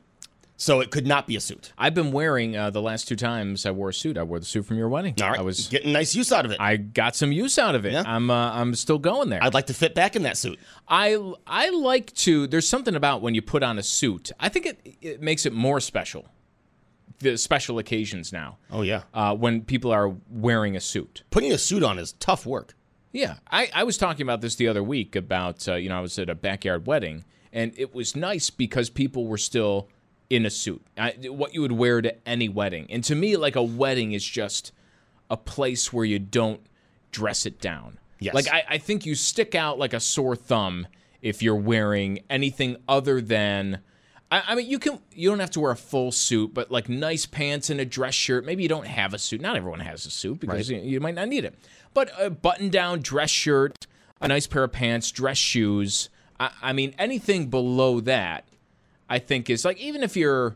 [0.58, 1.74] So it could not be a suit.
[1.76, 4.16] I've been wearing uh, the last two times I wore a suit.
[4.16, 5.16] I wore the suit from your wedding.
[5.22, 5.40] All right.
[5.40, 6.58] I was getting nice use out of it.
[6.60, 7.94] I got some use out of it.
[7.94, 8.04] Yeah.
[8.06, 9.44] I'm uh, I'm still going there.
[9.44, 10.60] I'd like to fit back in that suit.
[10.88, 12.48] I I like to.
[12.48, 14.32] There's something about when you put on a suit.
[14.40, 16.26] I think it it makes it more special.
[17.22, 18.58] The special occasions now.
[18.72, 19.04] Oh yeah.
[19.14, 21.24] Uh, when people are wearing a suit.
[21.30, 22.76] Putting a suit on is tough work.
[23.14, 26.02] Yeah, I, I was talking about this the other week about uh, you know I
[26.02, 29.90] was at a backyard wedding and it was nice because people were still
[30.30, 30.82] in a suit.
[30.98, 34.26] I, what you would wear to any wedding, and to me, like a wedding is
[34.26, 34.72] just
[35.30, 36.62] a place where you don't
[37.12, 38.00] dress it down.
[38.20, 38.34] Yes.
[38.34, 40.88] Like I, I think you stick out like a sore thumb
[41.22, 43.80] if you're wearing anything other than.
[44.32, 45.00] I, I mean, you can.
[45.14, 48.14] You don't have to wear a full suit, but like nice pants and a dress
[48.16, 48.46] shirt.
[48.46, 49.42] Maybe you don't have a suit.
[49.42, 51.56] Not everyone has a suit because you, you might not need it.
[51.94, 53.86] But a button-down dress shirt,
[54.22, 56.10] a nice pair of pants, dress shoes.
[56.40, 58.46] I, I mean, anything below that,
[59.10, 60.56] I think is like even if you're.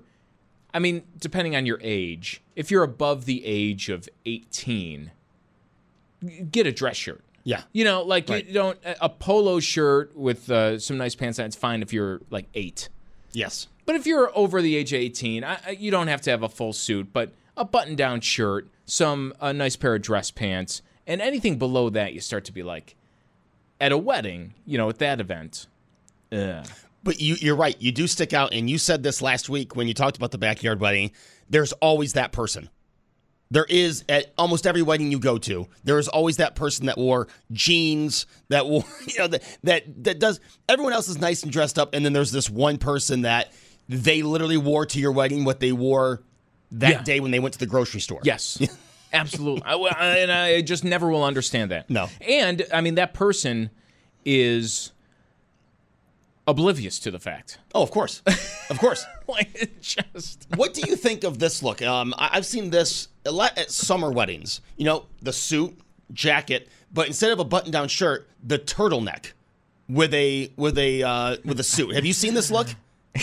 [0.74, 5.10] I mean, depending on your age, if you're above the age of 18,
[6.52, 7.24] get a dress shirt.
[7.44, 7.62] Yeah.
[7.74, 8.46] You know, like Right.
[8.46, 11.46] you don't a polo shirt with uh, some nice pants on.
[11.46, 12.90] It's fine if you're like eight.
[13.36, 13.68] Yes.
[13.86, 16.42] But if you're over the age of 18, I, I- you don't have to have
[16.44, 21.22] a full suit, but a button-down shirt, some a nice pair of dress pants, and
[21.22, 22.96] anything below that, you start to be like,
[23.80, 25.68] at a wedding, you know, at that event.
[26.32, 26.66] Ugh.
[27.04, 27.76] But you, you're right.
[27.80, 30.38] You do stick out, and you said this last week when you talked about the
[30.40, 31.12] backyard wedding.
[31.50, 32.70] There's always that person.
[33.52, 35.68] There is at almost every wedding you go to.
[35.84, 40.20] There is always that person that wore jeans, that wore, you know, that that that
[40.20, 40.40] does.
[40.68, 43.52] Everyone else is nice and dressed up, and then there's this one person that
[43.88, 46.24] they literally wore to your wedding what they wore
[46.72, 47.04] that Yeah.
[47.04, 48.20] day when they went to the grocery store.
[48.24, 48.60] Yes,
[49.14, 49.62] absolutely.
[49.64, 51.88] I, I- and I just never will understand that.
[51.90, 52.10] No.
[52.28, 53.70] And I mean, that person
[54.26, 54.92] is
[56.48, 57.60] oblivious to the fact.
[57.74, 58.22] Oh, of course,
[58.70, 59.06] of course.
[59.28, 60.48] Like just.
[60.56, 61.82] What do you think of this look?
[61.82, 64.62] Um, I- I've seen this a lot at summer weddings.
[64.78, 65.78] You know, the suit,
[66.14, 69.32] jacket, but instead of a button-down shirt, the turtleneck
[69.90, 71.96] with a with a uh, with a suit.
[71.96, 72.68] Have you seen this look?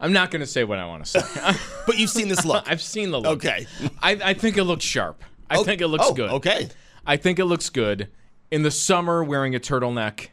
[0.00, 1.52] I'm not going to say what I want to say.
[1.86, 2.64] but you've seen this look.
[2.68, 3.36] I've seen the look.
[3.44, 3.66] Okay.
[4.02, 5.22] I, I think it looks sharp.
[5.48, 6.30] I Oh, think it looks oh, good.
[6.32, 6.68] okay.
[7.06, 8.08] I think it looks good.
[8.50, 10.28] In the summer, wearing a turtleneck,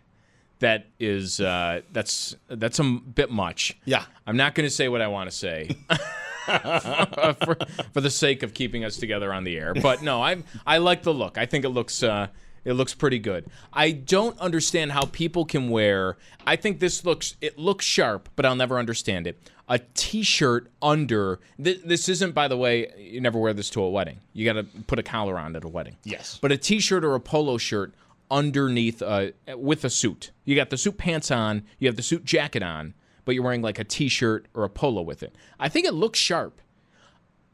[0.60, 3.78] that is uh, that's that's a bit much.
[3.86, 4.04] Yeah.
[4.28, 5.70] I'm not going to say what I want to say.
[6.46, 7.58] for,
[7.94, 11.04] for the sake of keeping us together on the air, but no, I I like
[11.04, 11.38] the look.
[11.38, 12.28] I think it looks uh,
[12.66, 13.46] it looks pretty good.
[13.72, 16.18] I don't understand how people can wear.
[16.46, 19.38] I think this looks it looks sharp, but I'll never understand it.
[19.68, 21.40] A t-shirt under.
[21.64, 24.20] Th- this isn't, by the way, you never wear this to a wedding.
[24.34, 25.96] You got to put a collar on at a wedding.
[26.04, 26.40] Yes.
[26.42, 27.94] But a t-shirt or a polo shirt
[28.32, 30.32] underneath uh, with a suit.
[30.46, 32.94] You got the suit pants on, you have the suit jacket on,
[33.26, 35.36] but you're wearing like a t-shirt or a polo with it.
[35.60, 36.62] I think it looks sharp.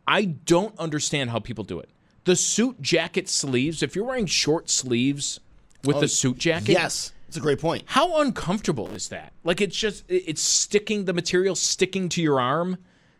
[0.07, 1.89] I don't understand how people do it.
[2.25, 5.39] The suit jacket sleeves, if you're wearing short sleeves
[5.83, 7.83] with Oh, the suit jacket, Yes, it's a great point.
[7.87, 9.33] how uncomfortable is that?
[9.43, 12.77] Like it's just it's sticking the material sticking to your arm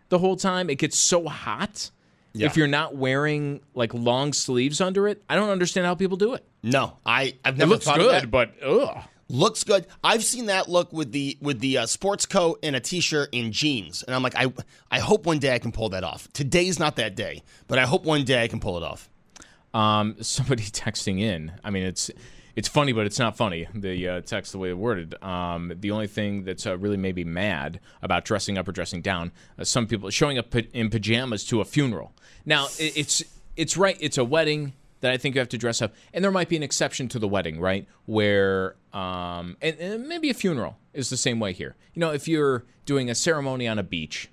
[0.09, 0.69] the whole time.
[0.69, 1.91] It gets so hot
[2.35, 2.47] Yeah.
[2.47, 5.23] if you're not wearing like long sleeves under it.
[5.29, 6.43] I don't understand how people do it.
[6.61, 8.31] No, I I've It never looks thought of good, that.
[8.31, 9.03] but ugh.
[9.29, 9.87] looks good.
[10.03, 13.51] I've seen that look with the with the uh, sports coat and a t-shirt and
[13.53, 14.51] jeans, and I'm like, I
[14.91, 16.27] I hope one day I can pull that off.
[16.33, 19.09] Today's not that day, but I hope one day I can pull it off.
[19.73, 21.51] Um, somebody texting in.
[21.63, 22.09] I mean, it's
[22.55, 23.67] it's funny, but it's not funny.
[23.73, 25.21] The uh, text, the way it worded.
[25.23, 29.01] Um, the only thing that's uh, really made me mad about dressing up or dressing
[29.01, 32.13] down, uh, some people showing up in pajamas to a funeral.
[32.45, 33.23] Now, i- it's
[33.57, 33.97] it's right.
[33.99, 36.55] It's a wedding that I think you have to dress up, and there might be
[36.55, 37.87] an exception to the wedding, right?
[38.05, 41.75] Where um, and, and maybe a funeral is the same way here.
[41.93, 44.29] You know, if you're doing a ceremony on a beach,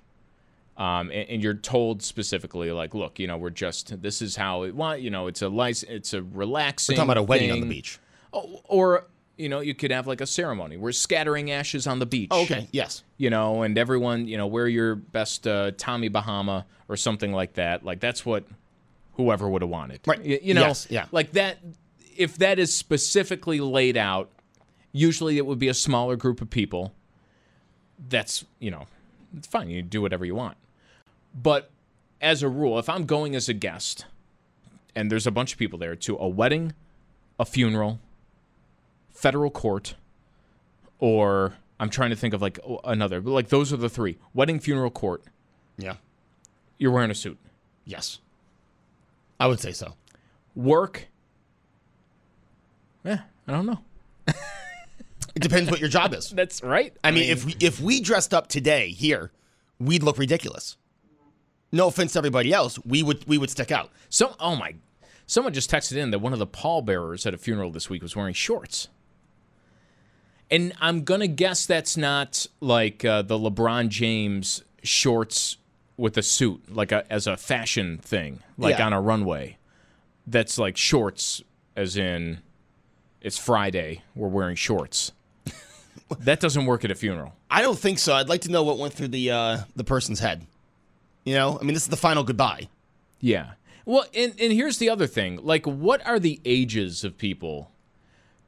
[0.77, 4.63] um, and, and you're told specifically, like, look, you know, we're just this is how
[4.63, 5.01] it want.
[5.01, 6.93] You know, it's a license, it's a relaxing.
[6.93, 7.99] We're talking about a wedding on the beach.
[8.33, 9.05] Oh, or
[9.37, 10.77] you know, you could have like a ceremony.
[10.77, 12.31] We're scattering ashes on the beach.
[12.31, 13.03] Okay, yes.
[13.17, 17.53] You know, and everyone, you know, wear your best uh, Tommy Bahama or something like
[17.53, 17.83] that.
[17.83, 18.45] Like that's what
[19.13, 20.01] whoever would have wanted.
[20.05, 20.23] Right.
[20.23, 21.05] You, you know, Yes, yeah.
[21.11, 21.57] like that.
[22.15, 24.29] If that is specifically laid out,
[24.91, 26.93] usually it would be a smaller group of people.
[28.09, 28.85] That's you know,
[29.35, 29.69] it's fine.
[29.69, 30.57] You do whatever you want.
[31.33, 31.71] But
[32.21, 34.05] as a rule, if I'm going as a guest
[34.95, 36.73] and there's a bunch of people there to a wedding,
[37.39, 37.99] a funeral,
[39.13, 39.95] federal court,
[40.99, 44.59] or I'm trying to think of like another, but like those are the three wedding,
[44.59, 45.23] funeral, court.
[45.77, 45.95] Yeah.
[46.77, 47.37] You're wearing a suit.
[47.85, 48.19] Yes.
[49.39, 49.93] I would say so.
[50.55, 51.07] Work.
[53.03, 53.79] Yeah, I don't know.
[55.35, 56.29] It depends what your job is.
[56.35, 56.95] That's right.
[57.03, 59.31] I mean, if we if we dressed up today here,
[59.79, 60.77] we'd look ridiculous.
[61.71, 63.91] No offense to everybody else, we would we would stick out.
[64.09, 64.75] So, oh my,
[65.25, 68.15] someone just texted in that one of the pallbearers at a funeral this week was
[68.15, 68.89] wearing shorts.
[70.51, 75.57] And I'm gonna guess that's not like uh, the LeBron James shorts
[75.97, 78.85] with a suit, like a, as a fashion thing, like Yeah.
[78.87, 79.57] on a runway.
[80.27, 81.41] That's like shorts,
[81.75, 82.39] as in
[83.21, 85.11] it's Friday, we're wearing shorts.
[86.19, 87.33] that doesn't work at a funeral.
[87.49, 88.13] I don't think so.
[88.13, 90.45] I'd like to know what went through the uh, the person's head.
[91.25, 92.67] You know, I mean, this is the final goodbye.
[93.21, 93.51] Yeah.
[93.85, 95.39] Well, and, and here's the other thing.
[95.41, 97.71] Like, what are the ages of people?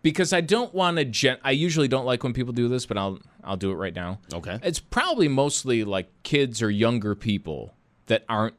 [0.05, 1.39] Because I don't want to gen.
[1.43, 4.19] I usually don't like when people do this, but I'll I'll do it right now.
[4.31, 4.59] Okay.
[4.61, 7.73] It's probably mostly like kids or younger people
[8.05, 8.53] that aren't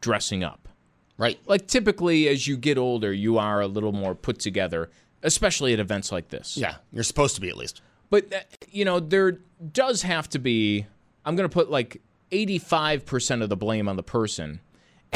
[0.00, 0.70] dressing up.
[1.18, 1.38] Right.
[1.44, 4.88] Like typically, as you get older, you are a little more put together,
[5.22, 6.56] especially at events like this.
[6.56, 7.82] Yeah, you're supposed to be at least.
[8.08, 8.38] But uh,
[8.70, 9.32] you know, there
[9.72, 10.86] does have to be.
[11.26, 12.00] I'm going to put like
[12.32, 14.60] 85% of the blame on the person,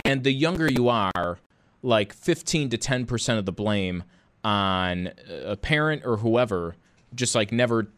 [0.04, 1.38] and the younger you are,
[1.82, 4.04] like 15 to 10% of the blame
[4.44, 6.76] on a parent or whoever,
[7.14, 7.88] just like never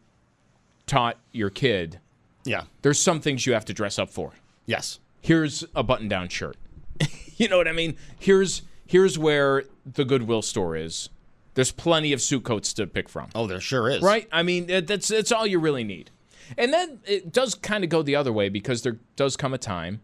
[0.85, 1.99] taught your kid.
[2.45, 2.63] Yeah.
[2.81, 4.31] There's some things you have to dress up for.
[4.65, 4.99] Yes.
[5.21, 6.55] Here's a button-down shirt.
[7.37, 7.97] you know what I mean?
[8.17, 11.09] Here's here's where the Goodwill store is.
[11.55, 13.29] There's plenty of suit coats to pick from.
[13.35, 14.01] Oh, there sure is.
[14.01, 14.27] Right?
[14.31, 16.11] I mean, that's that's all you really need.
[16.57, 19.57] And then it does kind of go the other way because there does come a
[19.57, 20.01] time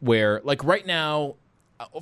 [0.00, 1.36] where, like right now, uh,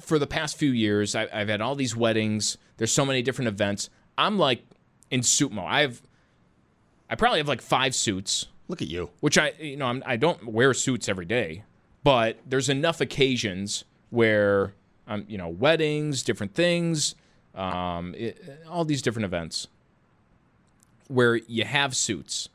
[0.01, 2.59] for the past few years, I, I've had all these weddings.
[2.77, 3.91] There's so many different events.
[4.19, 4.65] I'm like
[5.11, 5.67] in suit mode.
[5.69, 6.03] I have,
[7.09, 8.47] I probably have like five suits.
[8.69, 9.11] Look at you.
[9.21, 11.65] Which I, you know, I'm, I don't wear suits every day,
[12.05, 14.75] but there's enough occasions where,
[15.09, 17.15] um, you know, weddings, different things,
[17.55, 19.69] um, it, all these different events
[21.09, 22.49] where you have suits.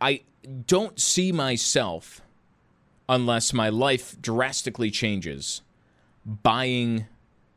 [0.00, 0.22] I
[0.66, 2.22] don't see myself
[3.08, 5.60] unless my life drastically changes
[6.24, 7.06] buying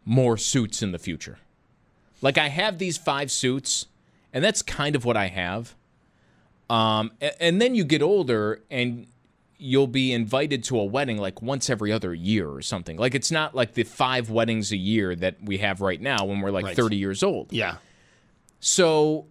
[0.05, 1.39] more suits in the future.
[2.21, 3.87] Like I have these five suits,
[4.31, 5.75] and that's kind of what I have.
[6.69, 9.05] Um, and then you get older and
[9.57, 12.97] you'll be invited to a wedding like once every other year or something.
[12.97, 16.41] Like it's not like the five weddings a year that we have right now when
[16.41, 16.75] we're like Right.
[16.75, 17.53] 30 years old.
[17.53, 17.75] Yeah.
[18.59, 19.27] So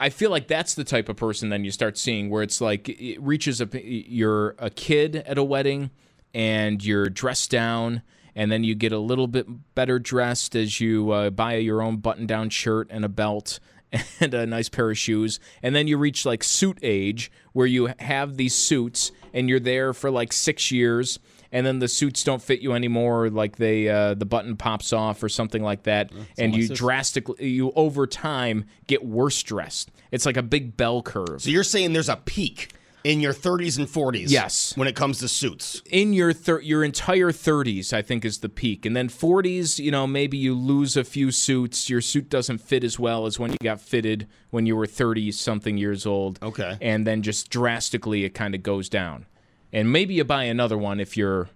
[0.00, 2.88] I feel like that's the type of person then you start seeing where it's like
[2.88, 5.90] it reaches a you're a kid at a wedding
[6.34, 8.02] and you're dressed down
[8.36, 11.96] and then you get a little bit better dressed as you uh, buy your own
[11.96, 13.58] button-down shirt and a belt
[14.20, 15.40] and a nice pair of shoes.
[15.62, 19.92] And then you reach like suit age where you have these suits and you're there
[19.92, 21.18] for like 6 years
[21.52, 25.22] and then the suits don't fit you anymore like they uh, the button pops off
[25.22, 26.10] or something like that.
[26.36, 29.90] And you sis- drastically you over time get worse dressed.
[30.10, 31.42] It's like a big bell curve.
[31.42, 32.72] So you're saying there's a peak
[33.06, 34.30] in your 30s and 40s.
[34.30, 34.76] Yes.
[34.76, 35.80] When it comes to suits.
[35.90, 39.90] in your thir- your entire 30s i think is the peak and then 40s you
[39.90, 43.50] know maybe you lose a few suits your suit doesn't fit as well as when
[43.52, 46.76] you got fitted when you were 30 something years old Okay.
[46.80, 49.26] and then just drastically it kind of goes down
[49.72, 51.48] and maybe you buy another one if you're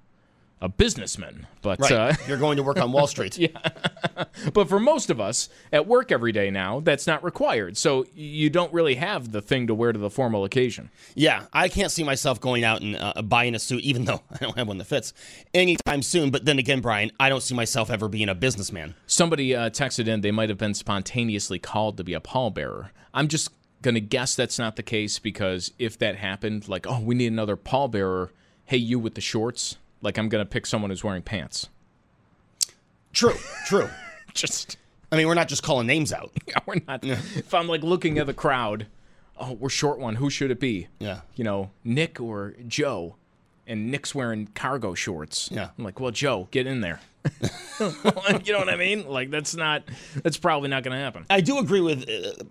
[0.63, 1.93] a businessman but Right.
[1.93, 3.39] uh, you're going to work on Wall Street.
[3.39, 3.49] yeah.
[4.53, 7.77] but for most of us at work every day now, that's not required.
[7.77, 10.91] So you don't really have the thing to wear to the formal occasion.
[11.15, 14.37] Yeah, I can't see myself going out and uh, buying a suit, even though I
[14.39, 15.13] don't have one that fits
[15.55, 16.31] anytime soon.
[16.31, 18.95] But then again, Brian, I don't see myself ever being a businessman.
[19.07, 22.91] Somebody uh, texted in they might have been spontaneously called to be a pallbearer.
[23.13, 23.51] I'm just
[23.83, 27.33] going to guess that's not the case because if that happened, like, oh, we need
[27.33, 28.31] another pallbearer,
[28.67, 31.69] hey, you with the shorts, like I'm going to pick someone who's wearing pants.
[33.13, 33.35] True,
[33.67, 33.89] true.
[34.35, 34.77] just,
[35.11, 36.31] I mean, we're not just calling names out.
[36.47, 37.05] yeah, we're not.
[37.05, 38.87] If I'm like looking at the crowd,
[39.39, 40.17] oh, we're short one.
[40.17, 40.89] Who should it be?
[40.99, 41.21] Yeah.
[41.35, 43.17] You know, Nick or Joe.
[43.67, 45.49] And Nick's wearing cargo shorts.
[45.53, 45.69] Yeah.
[45.79, 47.01] I'm like, well, Joe, get in there.
[47.81, 49.07] you know what I mean?
[49.07, 49.85] Like, that's not,
[50.25, 51.25] that's probably not going to happen.
[51.31, 52.09] I do agree with.
[52.09, 52.43] Uh,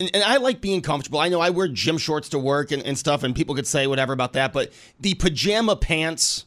[0.00, 1.18] and I like being comfortable.
[1.18, 3.86] I know I wear gym shorts to work and, and stuff, and people could say
[3.86, 4.52] whatever about that.
[4.52, 6.44] But the pajama pants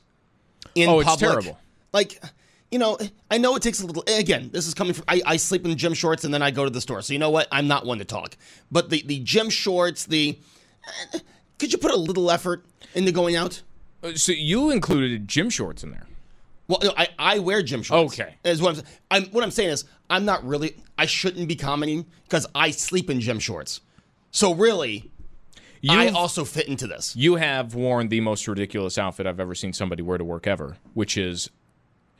[0.75, 1.59] in Oh, it's public, terrible.
[1.93, 2.21] Like,
[2.71, 2.97] you know,
[3.31, 4.03] I know it takes a little.
[4.07, 5.05] Again, this is coming from.
[5.07, 7.01] I, I sleep in gym shorts and then I go to the store.
[7.01, 7.47] So you know what?
[7.51, 8.35] I'm not one to talk.
[8.71, 10.37] But the the gym shorts, the
[11.13, 11.19] eh,
[11.59, 13.61] could you put a little effort into going out?
[14.03, 16.07] Uh, So you included gym shorts in there.
[16.67, 18.13] Well, no, I, I wear gym shorts.
[18.19, 18.35] Okay.
[18.43, 18.83] Is what I'm,
[19.23, 23.09] I'm what I'm saying is I'm not really I shouldn't be commenting because I sleep
[23.09, 23.79] in gym shorts.
[24.31, 25.09] So really,
[25.89, 27.15] I You've- also fit into this.
[27.15, 30.77] You have worn the most ridiculous outfit I've ever seen somebody wear to work ever,
[30.93, 31.49] which is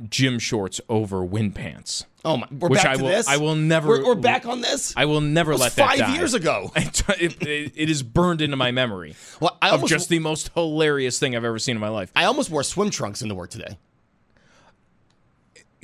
[0.10, 2.06] gym shorts over wind pants.
[2.24, 2.48] Oh my!
[2.52, 3.28] We're which back I to will, this.
[3.28, 3.88] I will never.
[3.88, 4.94] We're, we're back on this.
[4.98, 6.16] I will never let that five die.
[6.16, 6.72] years ago.
[6.76, 7.04] it,
[7.42, 11.20] it- it is burned into my memory Well, I of almost, just the most hilarious
[11.20, 12.12] thing I've ever seen in my life.
[12.16, 13.78] I almost wore swim trunks into work today.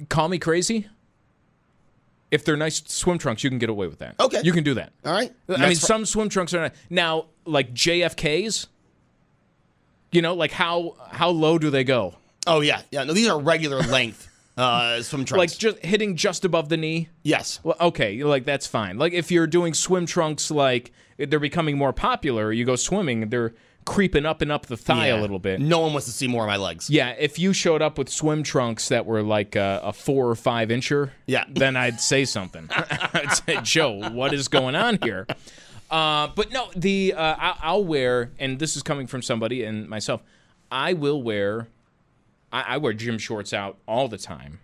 [0.10, 0.88] Call me crazy.
[2.32, 4.16] If they're nice swim trunks, you can get away with that.
[4.20, 4.42] Okay.
[4.44, 4.92] you can do that.
[5.06, 5.32] All right.
[5.48, 6.74] I mean, fr- some swim trunks are not.
[6.90, 8.68] Now, like JFK's,
[10.12, 12.16] you know, like how how low do they go?
[12.48, 13.04] Oh yeah, yeah.
[13.04, 15.38] No, these are regular length uh, swim trunks.
[15.54, 17.10] Like just hitting just above the knee.
[17.24, 17.60] yes.
[17.64, 18.98] Well, okay, like that's fine.
[18.98, 22.52] Like if you're doing swim trunks, like they're becoming more popular.
[22.52, 23.54] You go swimming, they're
[23.86, 25.20] creeping up and up the thigh Yeah.
[25.20, 25.60] a little bit.
[25.60, 26.90] No one wants to see more of my legs.
[26.90, 30.36] Yeah, if you showed up with swim trunks that were like a, a four or
[30.36, 31.44] five incher, Yeah.
[31.50, 32.70] then I'd say something.
[32.72, 35.28] I'd say, Joe, what is going on here?
[35.94, 39.88] Uh, but no, the uh, I, I'll wear, and this is coming from somebody and
[39.88, 40.24] myself.
[40.72, 41.68] I will wear,
[42.52, 44.60] I, I wear gym shorts out all the time,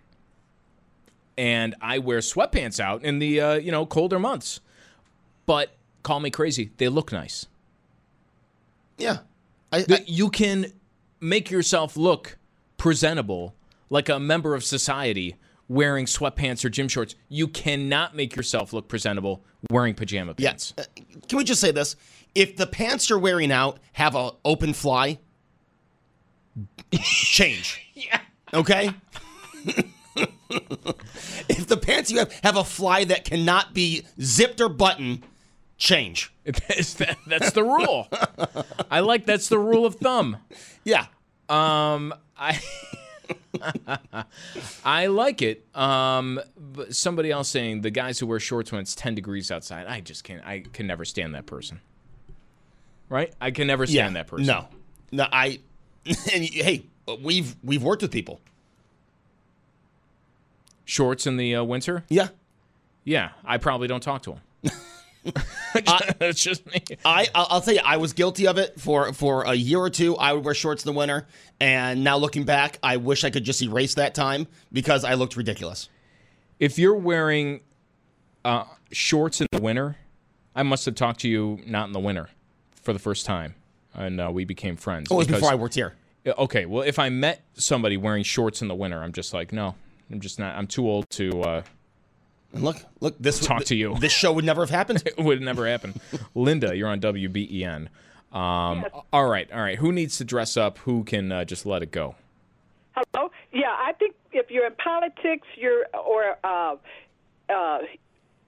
[1.38, 4.58] and I wear sweatpants out in the uh, you know colder months.
[5.46, 7.46] But call me crazy, they look nice.
[8.98, 9.18] Yeah.
[9.72, 10.72] I, that you can
[11.20, 12.38] make yourself look
[12.76, 13.54] presentable
[13.88, 15.36] like a member of society
[15.70, 17.14] wearing sweatpants or gym shorts.
[17.28, 20.50] You cannot make yourself look presentable wearing pajama yeah.
[20.50, 20.74] pants.
[20.76, 20.82] Uh,
[21.28, 21.94] Can we just say this?
[22.34, 25.20] If the pants you're wearing out have an open fly,
[26.92, 27.86] change.
[28.00, 28.20] Yeah.
[28.54, 28.94] Okay.
[30.16, 35.22] if the pants you have have a fly that cannot be zipped or buttoned,
[35.76, 36.32] change.
[36.76, 38.08] Is that- that's the rule.
[38.90, 40.38] I like that's the rule of thumb.
[40.82, 41.06] Yeah.
[41.50, 42.58] Um, I
[44.84, 45.64] I like it.
[45.76, 49.86] Um, but somebody else saying the guys who wear shorts when it's ten degrees outside.
[49.86, 50.44] I just can't.
[50.44, 51.80] I can never stand that person.
[53.08, 53.32] Right?
[53.40, 54.46] I can never stand that person.
[54.46, 54.68] No,
[55.10, 55.26] no.
[55.32, 55.60] I
[56.06, 56.84] and hey,
[57.22, 58.40] we've we've worked with people.
[60.84, 62.04] Shorts in the uh, winter.
[62.08, 62.28] Yeah.
[63.04, 64.40] Yeah, I probably don't talk to him.
[66.20, 66.82] It's just me.
[67.04, 69.90] I I'll I'll tell you, I was guilty of it for for a year or
[69.90, 70.16] two.
[70.16, 71.26] I would wear shorts in the winter,
[71.60, 75.36] and now looking back, I wish I could just erase that time because I looked
[75.36, 75.88] ridiculous.
[76.58, 77.60] If you're wearing
[78.44, 79.96] uh, shorts in the winter,
[80.54, 82.28] I must have talked to you not in the winter
[82.82, 83.54] for the first time,
[83.94, 85.08] and uh, we became friends.
[85.10, 85.94] Oh, it was because- before I worked here.
[86.26, 89.74] Okay, well, if I met somebody wearing shorts in the winter, I'm just like, no,
[90.10, 90.54] I'm just not.
[90.54, 91.62] I'm too old to uh,
[92.52, 93.96] And look, look, this talk to you.
[93.98, 95.02] This show would never have happened.
[95.06, 96.00] it would never happen.
[96.34, 97.88] Linda, you're on WBEN.
[98.32, 99.76] Um, All right, all right.
[99.78, 100.78] Who needs to dress up?
[100.78, 102.14] Who can uh, just let it go?
[102.94, 103.30] Hello.
[103.52, 106.76] Yeah, I think if you're in politics, you're or uh,
[107.48, 107.78] uh,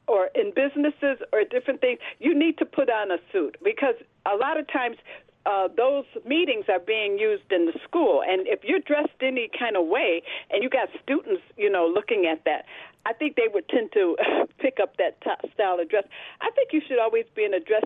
[0.06, 3.94] or in businesses or different things, you need to put on a suit because
[4.26, 4.96] a lot of times.
[5.44, 9.76] Uh, those meetings are being used in the school, and if you're dressed any kind
[9.76, 12.64] of way, and you got students, you know, looking at that,
[13.04, 14.16] I think they would tend to
[14.58, 15.16] pick up that
[15.54, 16.04] style of dress.
[16.40, 17.84] I think you should always be in a dress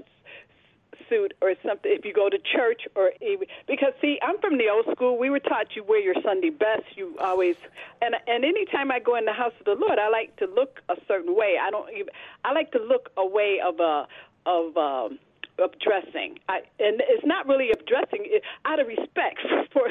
[1.08, 4.68] suit or something if you go to church or even because see I'm from the
[4.68, 5.18] old school.
[5.18, 6.84] We were taught you wear your Sunday best.
[6.96, 7.56] You always
[8.02, 10.80] and and anytime I go in the house of the Lord I like to look
[10.88, 11.56] a certain way.
[11.60, 12.08] I don't even
[12.44, 14.06] I like to look a way of a
[14.46, 15.18] of um
[15.58, 19.38] of dressing I and it's not really of dressing it, out of respect
[19.72, 19.88] for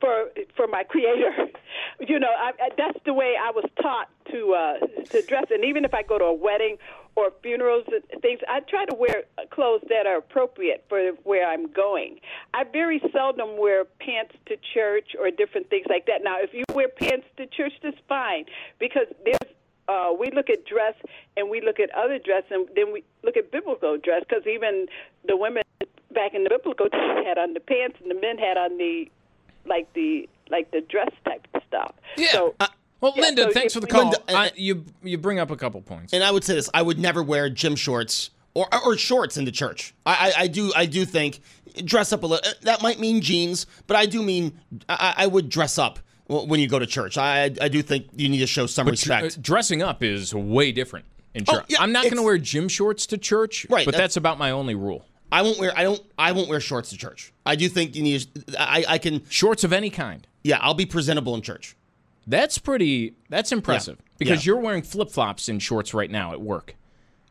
[0.00, 1.32] for for my creator
[2.00, 5.64] you know I, I, that's the way I was taught to uh to dress and
[5.64, 6.76] even if I go to a wedding
[7.18, 11.72] or funerals and things, I try to wear clothes that are appropriate for where I'm
[11.72, 12.20] going.
[12.54, 16.22] I very seldom wear pants to church or different things like that.
[16.22, 18.44] Now, if you wear pants to church, that's fine
[18.78, 19.52] because there's
[19.88, 20.94] uh, we look at dress
[21.36, 24.86] and we look at other dress and then we look at biblical dress because even
[25.26, 25.62] the women
[26.12, 29.10] back in the biblical days had on the pants and the men had on the
[29.66, 31.94] like the like the dress type of stuff.
[32.16, 32.32] Yeah.
[32.32, 32.54] So,
[33.00, 34.02] Well, yeah, Linda, so thanks for the we- call.
[34.04, 36.12] Linda, I, you you bring up a couple points.
[36.12, 39.52] And I would say this: I would never wear gym shorts or or shorts into
[39.52, 39.94] church.
[40.06, 41.40] I I, I do I do think
[41.84, 42.50] dress up a little.
[42.62, 44.58] That might mean jeans, but I do mean
[44.88, 47.16] I, I would dress up w- when you go to church.
[47.18, 49.38] I I do think you need to show some But respect.
[49.38, 51.64] uh, dressing up is way different in Oh, church.
[51.68, 54.38] yeah, I'm not going to wear gym shorts to church, Right, but that- that's about
[54.38, 55.04] my only rule.
[55.30, 57.32] I won't wear I don't I won't wear shorts to church.
[57.44, 58.26] I do think you need
[58.58, 60.26] I I can Shorts of any kind.
[60.42, 61.76] yeah I'll be presentable in church.
[62.26, 63.14] That's pretty.
[63.30, 64.52] That's impressive because Yeah.
[64.52, 66.76] you're wearing flip flops and shorts right now at work.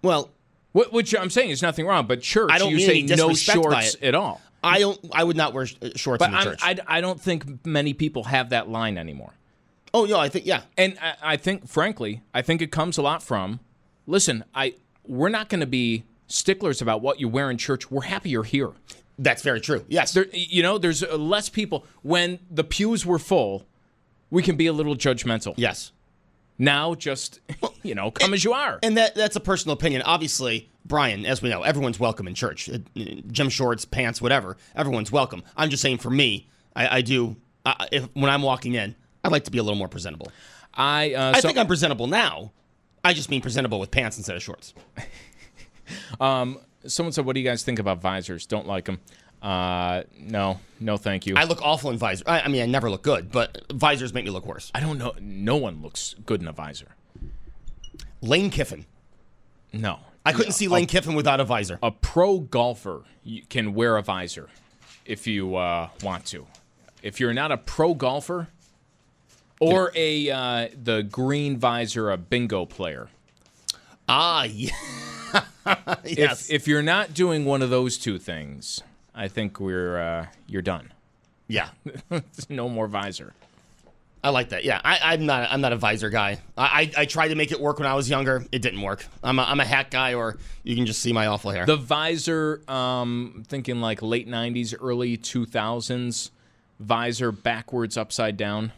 [0.04, 0.32] Well,
[0.74, 3.34] What, which I'm saying is nothing wrong, but church, I don't you mean say no
[3.34, 4.42] shorts at all.
[4.64, 6.60] I don't I would not wear sh- uh, shorts But in the I'm, church.
[6.62, 9.34] I, I don't think many people have that line anymore.
[9.94, 10.62] oh no, I think yeah.
[10.78, 13.60] And I, I think, frankly, I think it comes a lot from.
[14.08, 14.74] Listen, I
[15.06, 17.90] we're not going to be sticklers about what you wear in church.
[17.92, 18.72] We're happy you're here.
[19.20, 19.86] That's very true.
[19.88, 20.14] Yes.
[20.14, 23.66] There, you know, there's uh, less people when the pews were full.
[24.30, 25.54] we can be a little judgmental.
[25.58, 25.92] Yes.
[26.60, 27.40] Now, just
[27.84, 28.80] you know, come as you are.
[28.84, 30.02] And that that's a personal opinion.
[30.04, 32.70] Obviously, Brian, as we know, everyone's welcome in church.
[32.70, 32.80] Uh,
[33.32, 34.58] Gym shorts, pants, whatever.
[34.76, 35.44] Everyone's welcome.
[35.56, 37.36] I'm just saying, for me, I, I do.
[37.66, 40.32] I, if when I'm walking in, I like to be a little more presentable.
[40.74, 42.52] I uh, I so- think I'm presentable now.
[43.04, 44.74] I just mean presentable with pants instead of shorts.
[46.20, 48.46] Um, someone said, "What do you guys think about visors?
[48.46, 49.00] Don't like them."
[49.42, 51.36] Uh, no, no, thank you.
[51.36, 52.24] I look awful in visor.
[52.28, 54.72] I, I mean, I never look good, but visors make me look worse.
[54.74, 55.14] I don't know.
[55.20, 56.96] No one looks good in a visor.
[58.22, 58.86] Lane Kiffin.
[59.74, 61.78] No, I couldn't see Lane Kiffin without a visor.
[61.84, 63.04] A pro golfer
[63.50, 64.50] can wear a visor
[65.06, 66.48] if you uh, want to.
[67.02, 68.48] If you're not a pro golfer
[69.60, 73.10] or a uh, the green visor a bingo player.
[74.10, 74.72] Ah, yeah.
[76.06, 76.50] yes.
[76.50, 78.82] If if you're not doing one of those two things,
[79.18, 80.94] I think we're uh, you're done.
[81.48, 81.70] Yeah.
[82.50, 83.34] no more visor.
[84.24, 84.64] I like that.
[84.64, 85.50] Yeah, I, I'm not.
[85.52, 86.40] I'm not a visor guy.
[86.58, 88.46] I, I I tried to make it work when I was younger.
[88.52, 89.06] It didn't work.
[89.24, 91.66] I'm a, I'm a hat guy, or you can just see my awful hair.
[91.66, 96.32] The visor, um, thinking like late '90s, early 2000s,
[96.80, 98.72] visor backwards, upside down.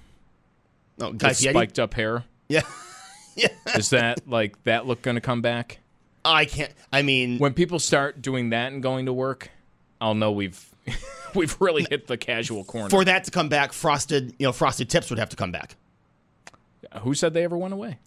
[1.02, 1.54] Oh, with Guy Fieri?
[1.54, 2.26] spiked up hair.
[2.48, 2.62] Yeah.
[3.36, 3.48] yeah.
[3.76, 5.80] Is that like that look going to come back?
[6.24, 6.72] I can't.
[6.92, 9.50] I mean, when people start doing that and going to work,
[10.02, 10.70] I'll know we've
[11.36, 12.89] we've really hit the casual corner.
[12.89, 15.76] For that to come back, frosted, you know, frosted tips would have to come back.
[17.02, 18.00] Who said they ever went away?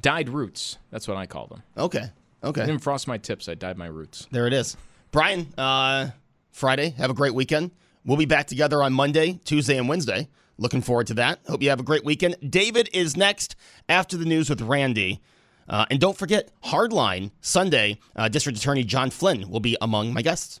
[0.00, 0.78] Dyed roots.
[0.90, 1.62] That's what I call them.
[1.76, 2.10] Okay.
[2.42, 2.62] Okay.
[2.62, 3.48] I didn't frost my tips.
[3.48, 4.26] I dyed my roots.
[4.30, 4.76] There it is.
[5.10, 6.10] Brian, uh,
[6.52, 7.70] Friday, have a great weekend.
[8.04, 10.28] We'll be back together on Monday, Tuesday, and Wednesday.
[10.56, 11.40] Looking forward to that.
[11.48, 12.36] Hope you have a great weekend.
[12.48, 13.56] David is next
[13.88, 15.20] after the news with Randy.
[15.68, 20.22] Uh, and don't forget, Hardline, Sunday, uh, District Attorney John Flynn will be among my
[20.22, 20.60] guests.